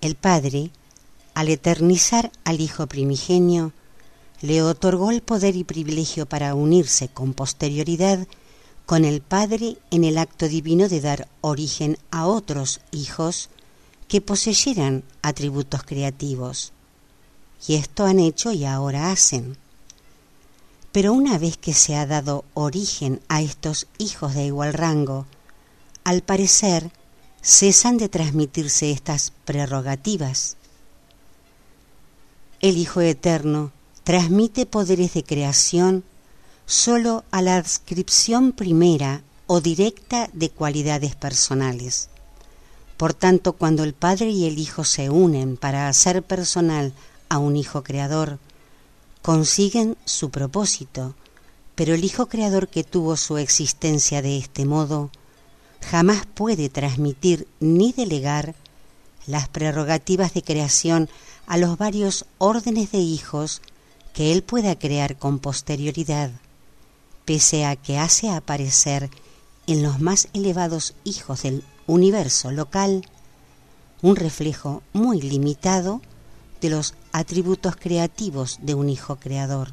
[0.00, 0.70] El Padre,
[1.34, 3.72] al eternizar al Hijo primigenio,
[4.42, 8.28] le otorgó el poder y privilegio para unirse con posterioridad
[8.86, 13.48] con el Padre en el acto divino de dar origen a otros hijos
[14.06, 16.72] que poseyeran atributos creativos.
[17.66, 19.56] Y esto han hecho y ahora hacen.
[20.92, 25.26] Pero una vez que se ha dado origen a estos hijos de igual rango,
[26.04, 26.90] al parecer
[27.42, 30.56] cesan de transmitirse estas prerrogativas.
[32.60, 33.72] El Hijo Eterno
[34.04, 36.04] transmite poderes de creación
[36.66, 42.08] sólo a la adscripción primera o directa de cualidades personales.
[42.96, 46.92] Por tanto, cuando el Padre y el Hijo se unen para hacer personal
[47.28, 48.38] a un Hijo Creador,
[49.22, 51.14] consiguen su propósito,
[51.74, 55.10] pero el Hijo Creador que tuvo su existencia de este modo
[55.80, 58.54] jamás puede transmitir ni delegar
[59.26, 61.08] las prerrogativas de creación
[61.46, 63.62] a los varios órdenes de hijos
[64.12, 66.30] que él pueda crear con posterioridad,
[67.24, 69.10] pese a que hace aparecer
[69.66, 73.06] en los más elevados hijos del universo local
[74.02, 76.00] un reflejo muy limitado
[76.60, 79.72] de los atributos creativos de un hijo creador.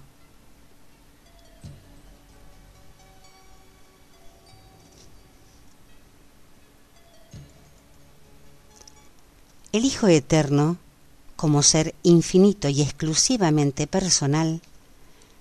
[9.73, 10.77] El Hijo Eterno,
[11.35, 14.61] como ser infinito y exclusivamente personal,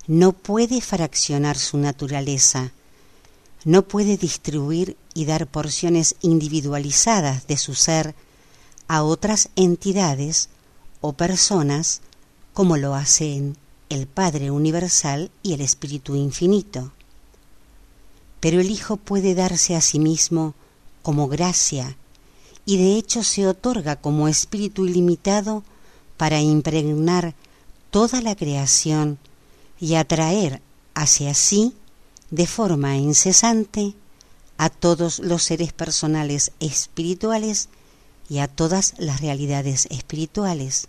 [0.07, 2.73] no puede fraccionar su naturaleza,
[3.65, 8.15] no puede distribuir y dar porciones individualizadas de su ser
[8.89, 10.51] a otras entidades
[11.01, 12.01] o personas
[12.53, 13.57] como lo hacen
[13.89, 16.93] el Padre Universal y el Espíritu Infinito.
[18.41, 20.55] Pero el Hijo puede darse a sí mismo
[21.03, 21.97] como gracia
[22.65, 25.63] y de hecho se otorga como Espíritu ilimitado
[26.17, 27.35] para impregnar
[27.91, 29.19] toda la creación
[29.79, 30.61] y atraer
[30.95, 31.75] hacia sí
[32.31, 33.95] de forma incesante
[34.59, 37.69] a todos los seres personales espirituales
[38.29, 40.89] y a todas las realidades espirituales.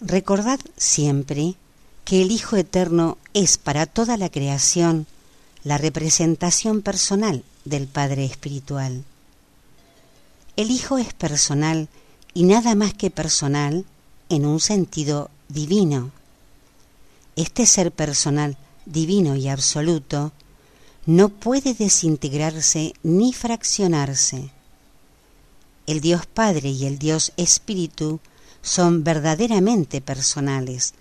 [0.00, 1.54] Recordad siempre
[2.04, 5.06] que el Hijo Eterno es para toda la creación
[5.64, 9.04] la representación personal del Padre Espiritual.
[10.56, 11.88] El Hijo es personal
[12.34, 13.84] y nada más que personal
[14.28, 16.10] en un sentido divino.
[17.36, 18.56] Este ser personal,
[18.86, 20.32] divino y absoluto,
[21.06, 24.50] no puede desintegrarse ni fraccionarse.
[25.86, 28.20] El Dios Padre y el Dios Espíritu
[28.62, 30.94] son verdaderamente personales,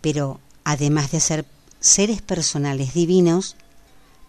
[0.00, 1.46] pero además de ser
[1.80, 3.56] seres personales divinos,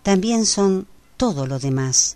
[0.03, 0.87] también son
[1.17, 2.15] todo lo demás.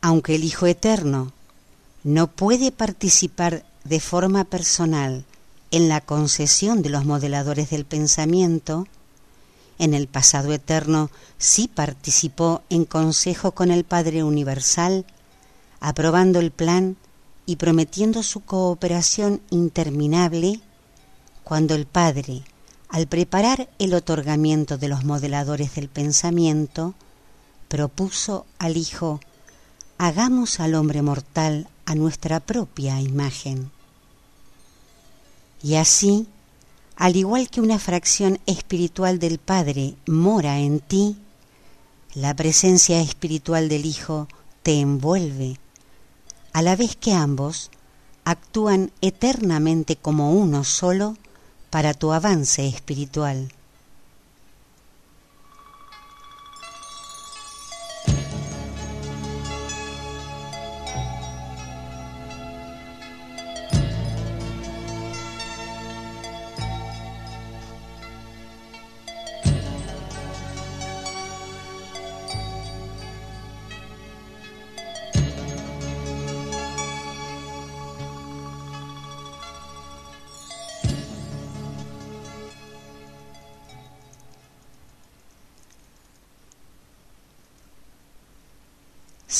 [0.00, 1.32] Aunque el Hijo Eterno
[2.02, 5.26] no puede participar de forma personal
[5.70, 8.86] en la concesión de los modeladores del pensamiento,
[9.78, 15.06] en el pasado eterno sí participó en consejo con el Padre Universal,
[15.80, 16.96] aprobando el plan
[17.46, 20.60] y prometiendo su cooperación interminable,
[21.44, 22.42] cuando el Padre,
[22.88, 26.94] al preparar el otorgamiento de los modeladores del pensamiento,
[27.68, 29.20] propuso al Hijo,
[29.96, 33.70] hagamos al hombre mortal a nuestra propia imagen.
[35.62, 36.26] Y así,
[36.96, 41.16] al igual que una fracción espiritual del Padre mora en ti,
[42.14, 44.28] la presencia espiritual del Hijo
[44.62, 45.58] te envuelve,
[46.52, 47.70] a la vez que ambos
[48.24, 51.16] actúan eternamente como uno solo
[51.70, 53.52] para tu avance espiritual.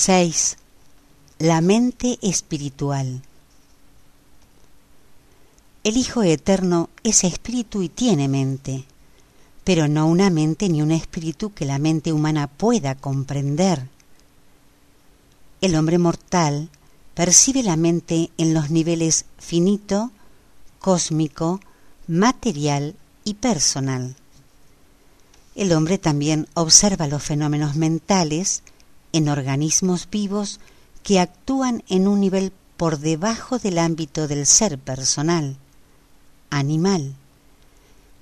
[0.03, 0.57] 6.
[1.41, 3.21] La mente espiritual.
[5.85, 8.87] El Hijo Eterno es espíritu y tiene mente,
[9.63, 13.89] pero no una mente ni un espíritu que la mente humana pueda comprender.
[15.61, 16.71] El hombre mortal
[17.13, 20.13] percibe la mente en los niveles finito,
[20.79, 21.61] cósmico,
[22.09, 24.17] material y personal.
[25.55, 28.63] El hombre también observa los fenómenos mentales
[29.13, 30.61] en organismos vivos
[31.03, 35.57] que actúan en un nivel por debajo del ámbito del ser personal,
[36.51, 37.15] animal,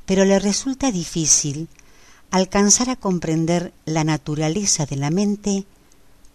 [0.07, 1.69] pero le resulta difícil
[2.31, 5.65] alcanzar a comprender la naturaleza de la mente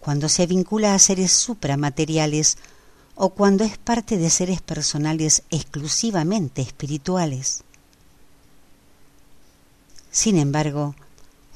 [0.00, 2.58] cuando se vincula a seres supramateriales
[3.14, 7.62] o cuando es parte de seres personales exclusivamente espirituales.
[10.10, 10.94] Sin embargo,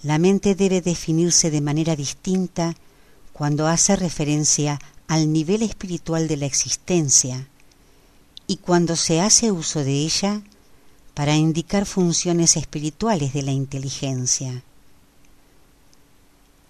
[0.02, 2.74] la mente debe definirse de manera distinta
[3.38, 7.46] cuando hace referencia al nivel espiritual de la existencia
[8.48, 10.42] y cuando se hace uso de ella
[11.14, 14.64] para indicar funciones espirituales de la inteligencia.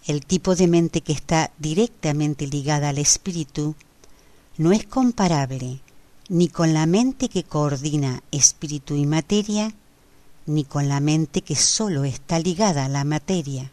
[0.06, 3.74] El tipo de mente que está directamente ligada al espíritu
[4.58, 5.80] no es comparable
[6.28, 9.72] ni con la mente que coordina espíritu y materia,
[10.44, 13.72] ni con la mente que sólo está ligada a la materia.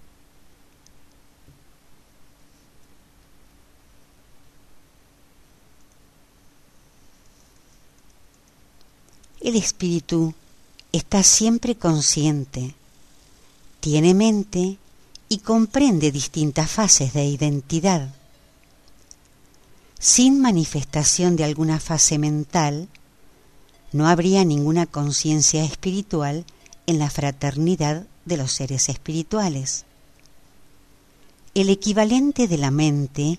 [9.45, 10.33] El espíritu
[10.91, 12.73] está siempre consciente,
[13.79, 14.79] tiene mente
[15.29, 18.11] y comprende distintas fases de identidad.
[19.99, 22.87] Sin manifestación de alguna fase mental,
[23.91, 26.43] no habría ninguna conciencia espiritual
[26.87, 29.85] en la fraternidad de los seres espirituales.
[31.53, 33.37] El equivalente de la mente,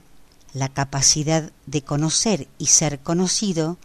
[0.54, 3.76] la capacidad de conocer y ser conocido,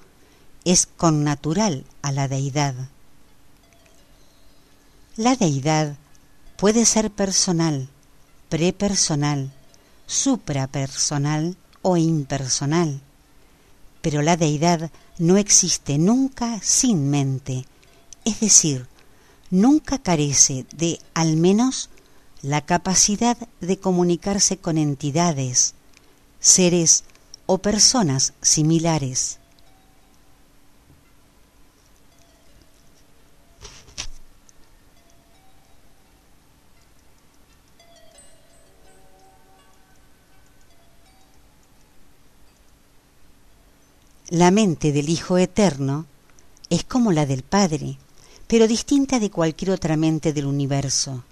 [0.66, 2.76] es connatural a la deidad.
[5.18, 5.96] La deidad
[6.58, 7.90] puede ser personal,
[8.50, 9.52] prepersonal,
[10.06, 13.02] suprapersonal o impersonal,
[14.02, 17.66] pero la deidad no existe nunca sin mente,
[18.26, 18.88] es decir,
[19.50, 21.90] nunca carece de al menos
[22.42, 25.76] la capacidad de comunicarse con entidades,
[26.40, 27.04] seres
[27.46, 29.41] o personas similares.
[44.32, 46.06] La mente del Hijo Eterno
[46.70, 47.98] es como la del Padre,
[48.48, 51.26] pero distinta de cualquier otra mente del universo,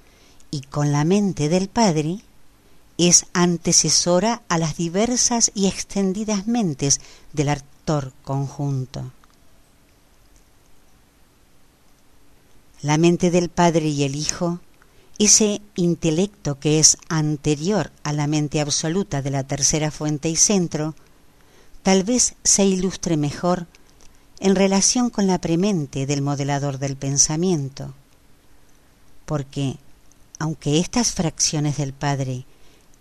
[0.51, 2.19] y con la mente del Padre
[2.97, 6.99] es antecesora a las diversas y extendidas mentes
[7.31, 9.13] del actor conjunto.
[12.81, 14.59] La mente del Padre y el Hijo,
[15.19, 20.95] ese intelecto que es anterior a la mente absoluta de la tercera fuente y centro,
[21.83, 23.67] tal vez se ilustre mejor
[24.39, 27.93] en relación con la premente del modelador del pensamiento,
[29.25, 29.77] porque,
[30.39, 32.45] aunque estas fracciones del Padre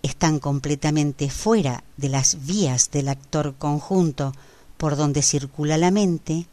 [0.03, 4.33] están completamente fuera de las vías del actor conjunto
[4.77, 6.45] por donde circula la mente,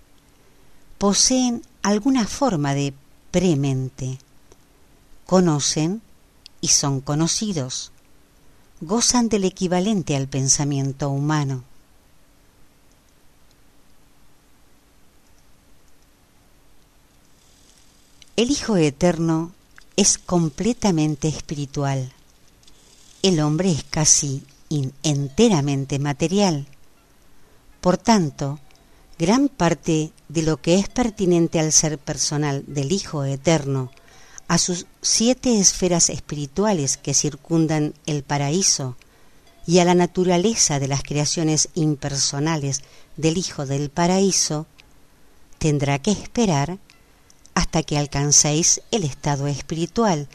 [0.99, 2.93] poseen alguna forma de
[3.31, 4.19] premente,
[5.27, 6.03] conocen
[6.61, 7.93] y son conocidos,
[8.81, 11.65] gozan del equivalente al pensamiento humano.
[18.37, 19.53] El Hijo Eterno
[19.97, 22.13] es completamente espiritual.
[23.23, 24.43] El hombre es casi
[25.03, 26.67] enteramente material.
[27.81, 28.61] Por tanto,
[29.19, 33.91] gran parte de lo que es pertinente al ser personal del Hijo Eterno,
[34.49, 38.99] a sus siete esferas espirituales que circundan el paraíso
[39.67, 42.83] y a la naturaleza de las creaciones impersonales
[43.17, 44.67] del Hijo del Paraíso,
[45.57, 46.79] tendrá que esperar
[47.57, 50.29] hasta que alcancéis el estado espiritual,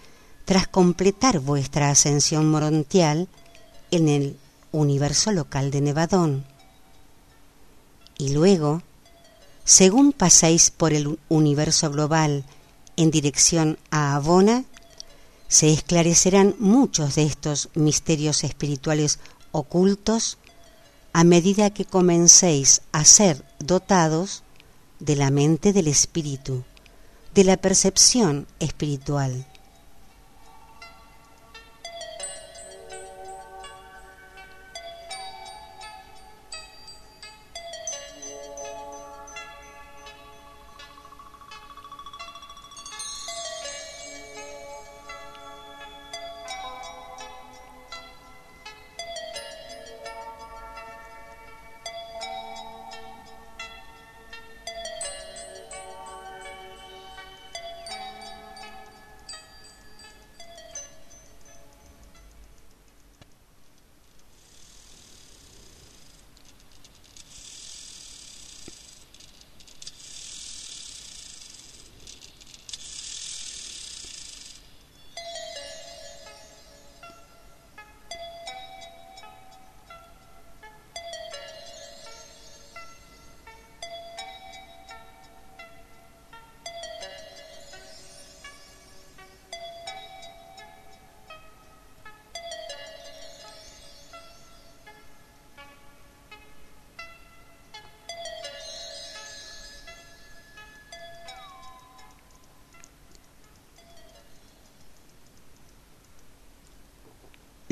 [0.44, 3.28] tras completar vuestra ascensión morontial
[3.92, 4.38] en el
[4.72, 6.44] universo local de Nevadón.
[8.18, 8.82] Y luego,
[9.64, 12.44] según pasáis por el universo global
[12.98, 14.66] en dirección a Abona,
[15.48, 19.20] se esclarecerán muchos de estos misterios espirituales
[19.52, 20.40] ocultos
[21.14, 24.42] a medida que comencéis a ser dotados
[25.00, 26.64] de la mente del espíritu
[27.34, 29.46] de la percepción espiritual.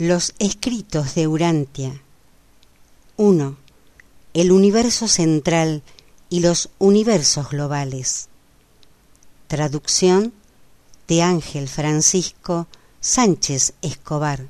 [0.02, 2.02] Los escritos de Urantia
[3.18, 3.58] 1.
[4.34, 5.84] El universo central
[6.30, 8.30] y los universos globales.
[9.48, 10.32] Traducción
[11.10, 12.68] de Ángel Francisco
[13.02, 14.48] Sánchez Escobar.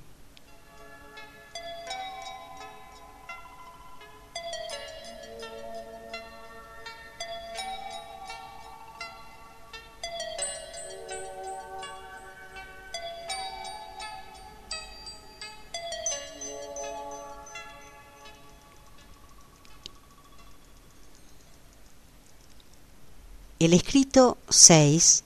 [23.70, 25.24] El escrito 6,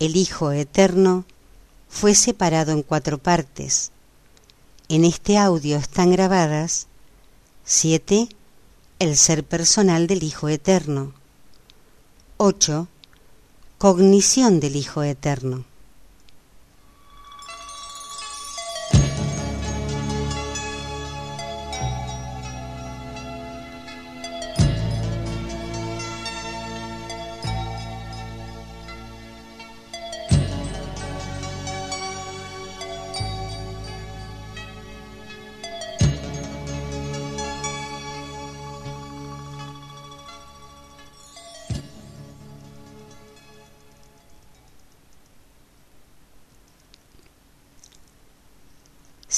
[0.00, 1.24] el Hijo Eterno,
[1.88, 3.90] fue separado en cuatro partes.
[4.90, 6.88] En este audio están grabadas
[7.64, 8.28] 7.
[8.98, 11.14] El ser personal del Hijo Eterno.
[12.36, 12.86] 8.
[13.78, 15.64] Cognición del Hijo Eterno.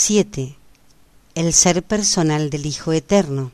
[0.00, 0.54] 7.
[1.34, 3.50] El ser personal del Hijo Eterno.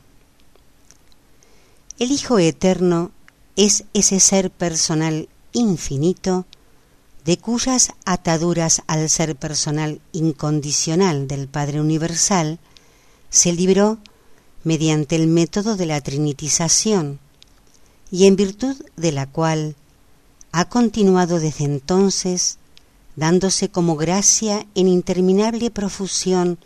[1.99, 3.13] El Hijo Eterno
[3.57, 6.45] es ese ser personal infinito
[7.25, 12.59] de cuyas ataduras al ser personal incondicional del Padre Universal
[13.31, 13.97] se libró
[14.65, 17.21] mediante el método de la trinitización
[18.11, 19.77] y en virtud de la cual
[20.53, 22.59] ha continuado desde entonces
[23.17, 26.59] dándose como gracia en interminable profusión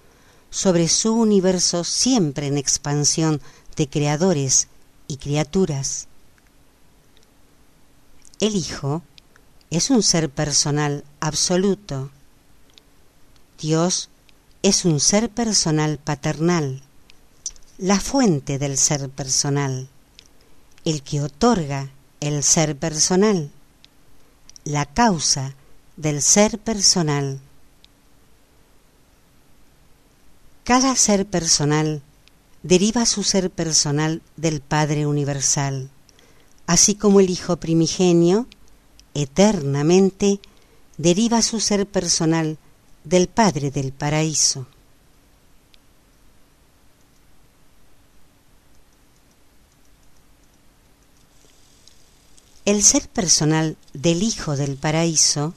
[0.51, 3.41] sobre su universo siempre en expansión
[3.77, 4.69] de creadores
[5.07, 6.09] y criaturas.
[8.41, 9.03] El Hijo
[9.71, 12.11] es un ser personal absoluto.
[13.61, 14.09] Dios
[14.63, 16.83] es un ser personal paternal,
[17.77, 19.89] la fuente del ser personal,
[20.85, 21.91] el que otorga
[22.21, 23.51] el ser personal,
[24.65, 25.55] la causa
[25.99, 27.41] del ser personal.
[30.63, 32.03] Cada ser personal
[32.63, 35.91] deriva su ser personal del Padre Universal,
[36.67, 38.47] así como el Hijo primigenio,
[39.13, 40.39] eternamente,
[40.99, 42.59] deriva su ser personal
[43.03, 44.69] del Padre del Paraíso.
[52.65, 55.55] El ser personal del Hijo del Paraíso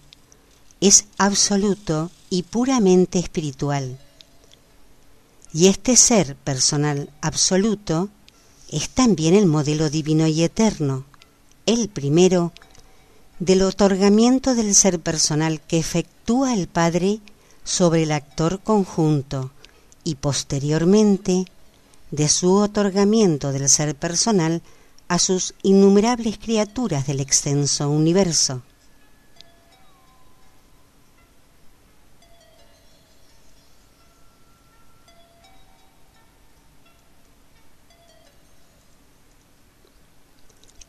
[0.81, 3.97] es absoluto y puramente espiritual.
[5.53, 8.09] Y este ser personal absoluto
[8.69, 11.05] es también el modelo divino y eterno,
[11.65, 12.51] el primero
[13.39, 17.19] del otorgamiento del ser personal que efectúa el Padre
[17.63, 19.51] sobre el actor conjunto
[20.03, 21.45] y posteriormente
[22.09, 24.61] de su otorgamiento del ser personal
[25.07, 28.63] a sus innumerables criaturas del extenso universo.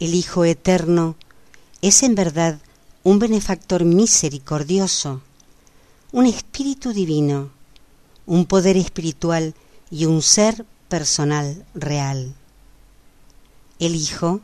[0.03, 1.14] El Hijo Eterno
[1.80, 2.59] es en verdad
[3.05, 5.22] un benefactor misericordioso,
[6.11, 7.53] un espíritu divino,
[8.26, 9.55] un poder espiritual
[9.92, 12.34] y un ser personal real.
[13.78, 14.40] El Hijo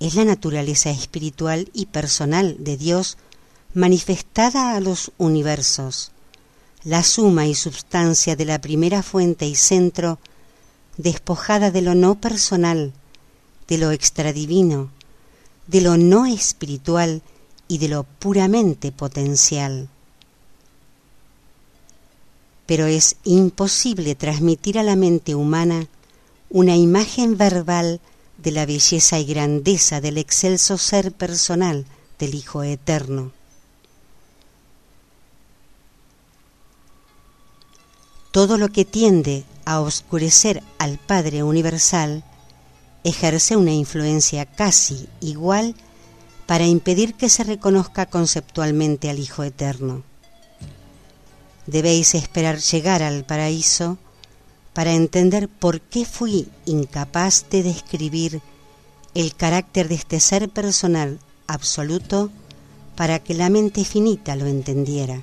[0.00, 3.18] es la naturaleza espiritual y personal de Dios
[3.74, 6.10] manifestada a los universos,
[6.82, 10.18] la suma y substancia de la primera fuente y centro,
[10.96, 12.92] despojada de lo no personal,
[13.68, 14.90] de lo extradivino,
[15.66, 17.22] de lo no espiritual
[17.68, 19.88] y de lo puramente potencial.
[22.66, 25.88] Pero es imposible transmitir a la mente humana
[26.50, 28.00] una imagen verbal
[28.38, 31.86] de la belleza y grandeza del excelso ser personal
[32.18, 33.32] del Hijo Eterno.
[38.32, 42.24] Todo lo que tiende a oscurecer al Padre Universal
[43.04, 45.74] ejerce una influencia casi igual
[46.46, 50.02] para impedir que se reconozca conceptualmente al Hijo Eterno.
[51.66, 53.98] Debéis esperar llegar al paraíso
[54.72, 58.40] para entender por qué fui incapaz de describir
[59.14, 62.30] el carácter de este ser personal absoluto
[62.96, 65.22] para que la mente finita lo entendiera.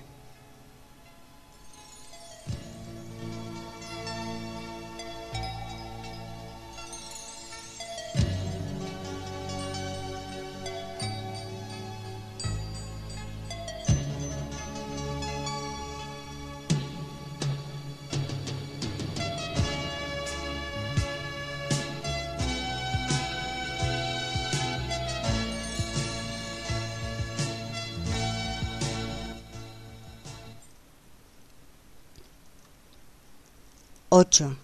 [34.11, 34.57] 8.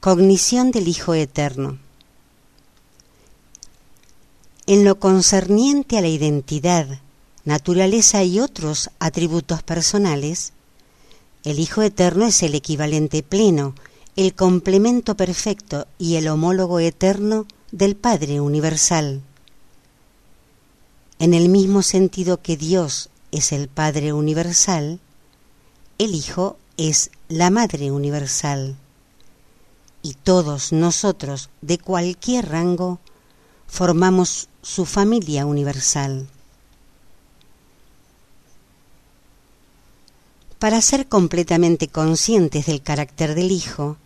[0.00, 1.78] Cognición del Hijo Eterno.
[4.66, 7.00] En lo concerniente a la identidad,
[7.46, 10.52] naturaleza y otros atributos personales,
[11.42, 13.74] el Hijo Eterno es el equivalente pleno,
[14.14, 19.22] el complemento perfecto y el homólogo eterno del Padre Universal.
[21.18, 25.00] En el mismo sentido que Dios es el Padre Universal,
[25.96, 26.58] el Hijo
[26.88, 28.74] es la Madre Universal.
[30.00, 33.00] Y todos nosotros, de cualquier rango,
[33.66, 36.26] formamos su familia universal.
[40.58, 43.98] Para ser completamente conscientes del carácter del Hijo,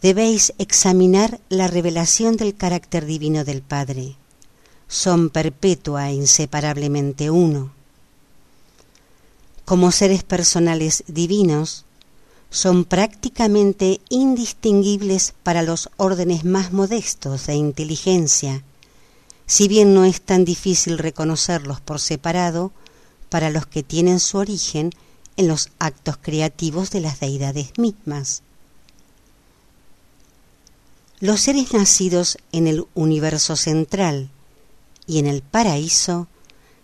[0.00, 4.14] debéis examinar la revelación del carácter divino del Padre.
[4.86, 7.72] Son perpetua e inseparablemente uno.
[9.64, 11.84] Como seres personales divinos,
[12.50, 18.62] son prácticamente indistinguibles para los órdenes más modestos de inteligencia,
[19.46, 22.72] si bien no es tan difícil reconocerlos por separado
[23.28, 24.92] para los que tienen su origen
[25.36, 28.42] en los actos creativos de las deidades mismas.
[31.20, 34.30] Los seres nacidos en el universo central
[35.06, 36.28] y en el paraíso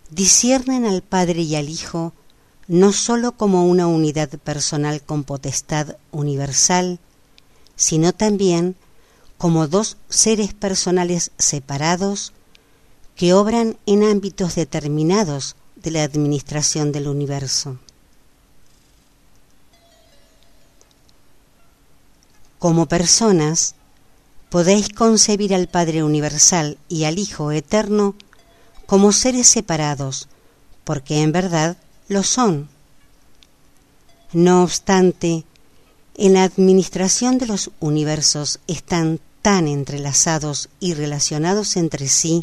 [0.09, 2.13] disciernen al Padre y al Hijo
[2.67, 6.99] no sólo como una unidad personal con potestad universal,
[7.75, 8.75] sino también
[9.37, 12.33] como dos seres personales separados
[13.15, 17.77] que obran en ámbitos determinados de la administración del universo.
[22.57, 23.75] Como personas,
[24.49, 28.15] podéis concebir al Padre Universal y al Hijo Eterno
[28.85, 30.27] como seres separados,
[30.83, 31.77] porque en verdad
[32.07, 32.69] lo son.
[34.33, 35.45] No obstante,
[36.15, 42.41] en la administración de los universos están tan entrelazados y relacionados entre sí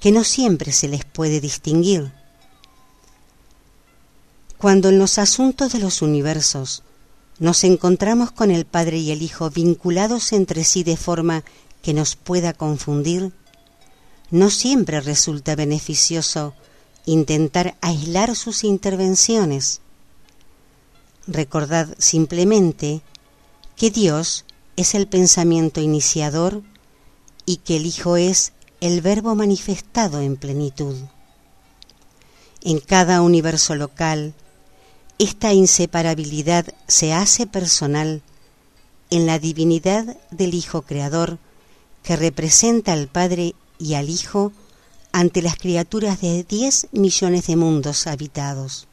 [0.00, 2.12] que no siempre se les puede distinguir.
[4.58, 6.82] Cuando en los asuntos de los universos
[7.38, 11.44] nos encontramos con el Padre y el Hijo vinculados entre sí de forma
[11.82, 13.32] que nos pueda confundir,
[14.30, 16.54] no siempre resulta beneficioso
[17.06, 19.80] intentar aislar sus intervenciones.
[21.26, 23.00] Recordad simplemente
[23.76, 24.44] que Dios
[24.76, 26.62] es el pensamiento iniciador
[27.46, 30.96] y que el Hijo es el verbo manifestado en plenitud.
[32.62, 34.34] En cada universo local,
[35.18, 38.22] esta inseparabilidad se hace personal
[39.10, 41.38] en la divinidad del Hijo Creador
[42.02, 44.52] que representa al Padre y al Hijo
[45.12, 48.88] ante las criaturas de diez millones de mundos habitados.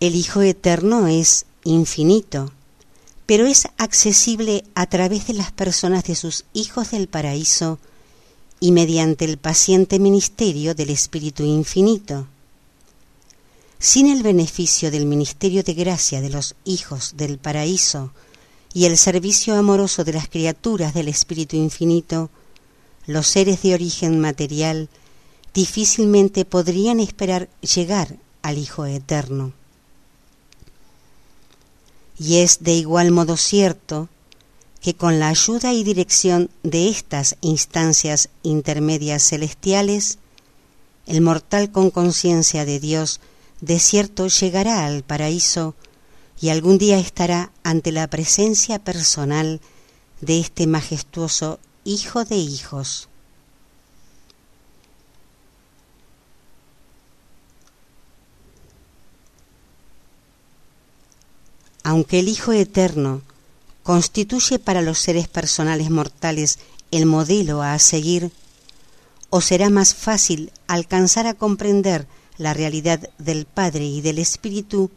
[0.00, 2.50] El Hijo Eterno es infinito,
[3.26, 7.78] pero es accesible a través de las personas de sus hijos del paraíso
[8.60, 12.26] y mediante el paciente ministerio del Espíritu Infinito.
[13.78, 18.12] Sin el beneficio del ministerio de gracia de los hijos del paraíso,
[18.72, 22.30] y el servicio amoroso de las criaturas del Espíritu Infinito,
[23.06, 24.88] los seres de origen material
[25.52, 29.52] difícilmente podrían esperar llegar al Hijo Eterno.
[32.18, 34.08] Y es de igual modo cierto
[34.80, 40.18] que con la ayuda y dirección de estas instancias intermedias celestiales,
[41.06, 43.20] el mortal con conciencia de Dios
[43.60, 45.74] de cierto llegará al paraíso
[46.40, 49.60] y algún día estará ante la presencia personal
[50.20, 53.08] de este majestuoso Hijo de Hijos.
[61.82, 63.22] Aunque el Hijo Eterno
[63.82, 66.58] constituye para los seres personales mortales
[66.90, 68.30] el modelo a seguir,
[69.30, 74.90] o será más fácil alcanzar a comprender la realidad del Padre y del Espíritu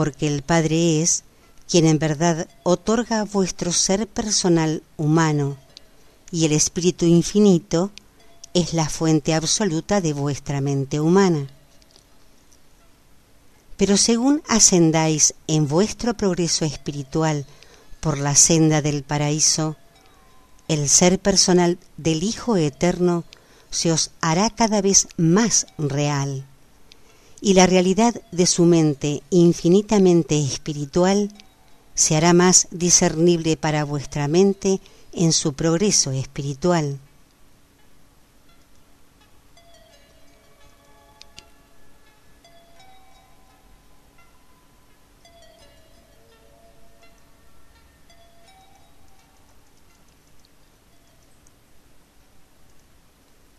[0.00, 1.24] porque el Padre es
[1.68, 5.58] quien en verdad otorga vuestro ser personal humano,
[6.30, 7.90] y el Espíritu Infinito
[8.54, 11.48] es la fuente absoluta de vuestra mente humana.
[13.76, 17.44] Pero según ascendáis en vuestro progreso espiritual
[18.00, 19.76] por la senda del paraíso,
[20.66, 23.24] el ser personal del Hijo Eterno
[23.68, 26.46] se os hará cada vez más real
[27.40, 31.30] y la realidad de su mente infinitamente espiritual
[31.94, 34.80] se hará más discernible para vuestra mente
[35.12, 36.98] en su progreso espiritual.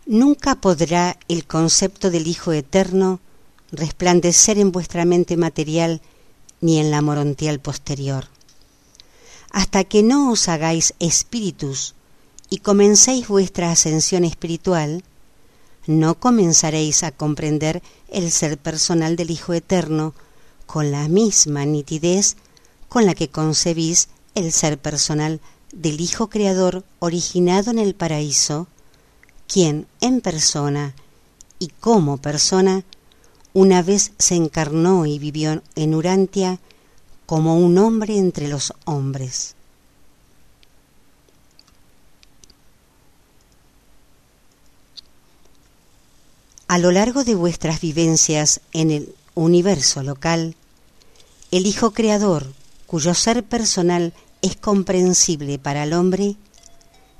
[0.06, 3.20] Nunca podrá el concepto del Hijo Eterno
[3.72, 6.00] resplandecer en vuestra mente material
[6.60, 8.28] ni en la morontial posterior.
[9.50, 11.94] Hasta que no os hagáis espíritus
[12.48, 15.02] y comencéis vuestra ascensión espiritual,
[15.86, 20.14] no comenzaréis a comprender el ser personal del Hijo Eterno
[20.66, 22.36] con la misma nitidez
[22.88, 25.40] con la que concebís el ser personal
[25.72, 28.68] del Hijo Creador originado en el paraíso,
[29.48, 30.94] quien en persona
[31.58, 32.84] y como persona
[33.54, 36.58] una vez se encarnó y vivió en Urantia
[37.26, 39.54] como un hombre entre los hombres.
[46.68, 50.56] A lo largo de vuestras vivencias en el universo local,
[51.50, 52.46] el Hijo Creador,
[52.86, 56.36] cuyo ser personal es comprensible para el hombre,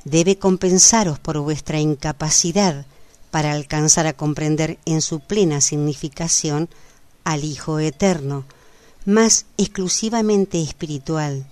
[0.04, 2.86] debe compensaros por vuestra incapacidad
[3.32, 6.68] para alcanzar a comprender en su plena significación
[7.24, 8.44] al Hijo Eterno,
[9.06, 11.46] más exclusivamente espiritual,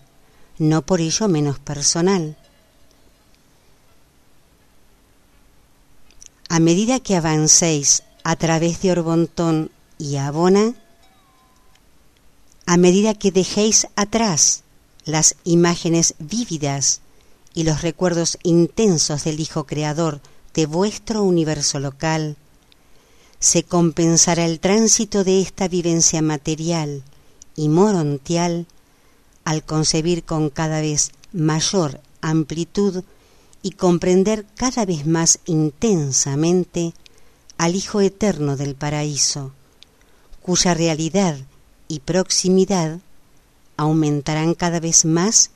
[0.59, 2.37] no por ello menos personal.
[6.51, 10.75] A medida que avancéis a través de Orbontón y Abona,
[12.67, 14.65] a medida que dejéis atrás
[15.07, 17.01] las imágenes vívidas
[17.55, 20.21] y los recuerdos intensos del Hijo Creador
[20.55, 22.37] de vuestro universo local,
[23.39, 27.03] se compensará el tránsito de esta vivencia material
[27.57, 28.67] y morontial
[29.45, 33.03] al concebir con cada vez mayor amplitud
[33.63, 36.93] y comprender cada vez más intensamente
[37.59, 39.53] al Hijo Eterno del Paraíso,
[40.43, 41.39] cuya realidad
[41.89, 43.01] y proximidad
[43.77, 45.51] aumentarán cada vez más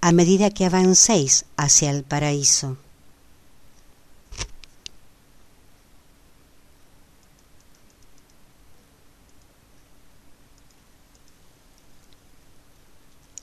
[0.00, 2.76] a medida que avancéis hacia el paraíso.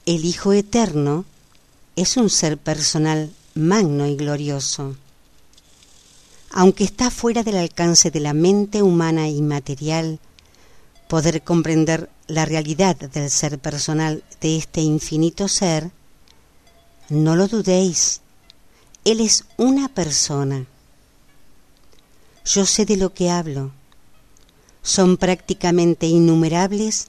[0.06, 1.24] El Hijo Eterno
[1.95, 4.97] es un ser personal magno y glorioso.
[6.51, 10.20] Aunque está fuera del alcance de la mente humana y material,
[11.08, 15.91] poder comprender la realidad del ser personal de este infinito ser,
[17.08, 18.20] no lo dudéis,
[19.06, 20.66] Él es una persona.
[22.43, 23.72] Yo sé de lo que hablo.
[24.82, 27.08] Son prácticamente innumerables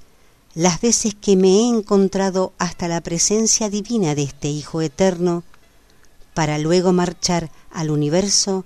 [0.54, 5.42] las veces que me he encontrado hasta la presencia divina de este Hijo Eterno,
[6.32, 8.64] para luego marchar al universo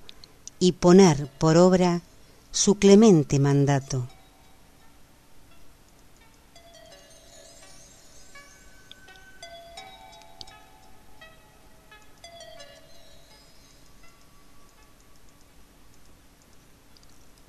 [0.58, 2.02] y poner por obra
[2.50, 4.06] su clemente mandato.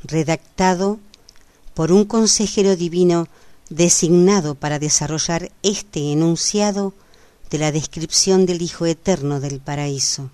[0.02, 0.98] redactado
[1.76, 3.28] por un consejero divino
[3.70, 6.94] designado para desarrollar este enunciado
[7.50, 10.32] de la descripción del Hijo Eterno del Paraíso.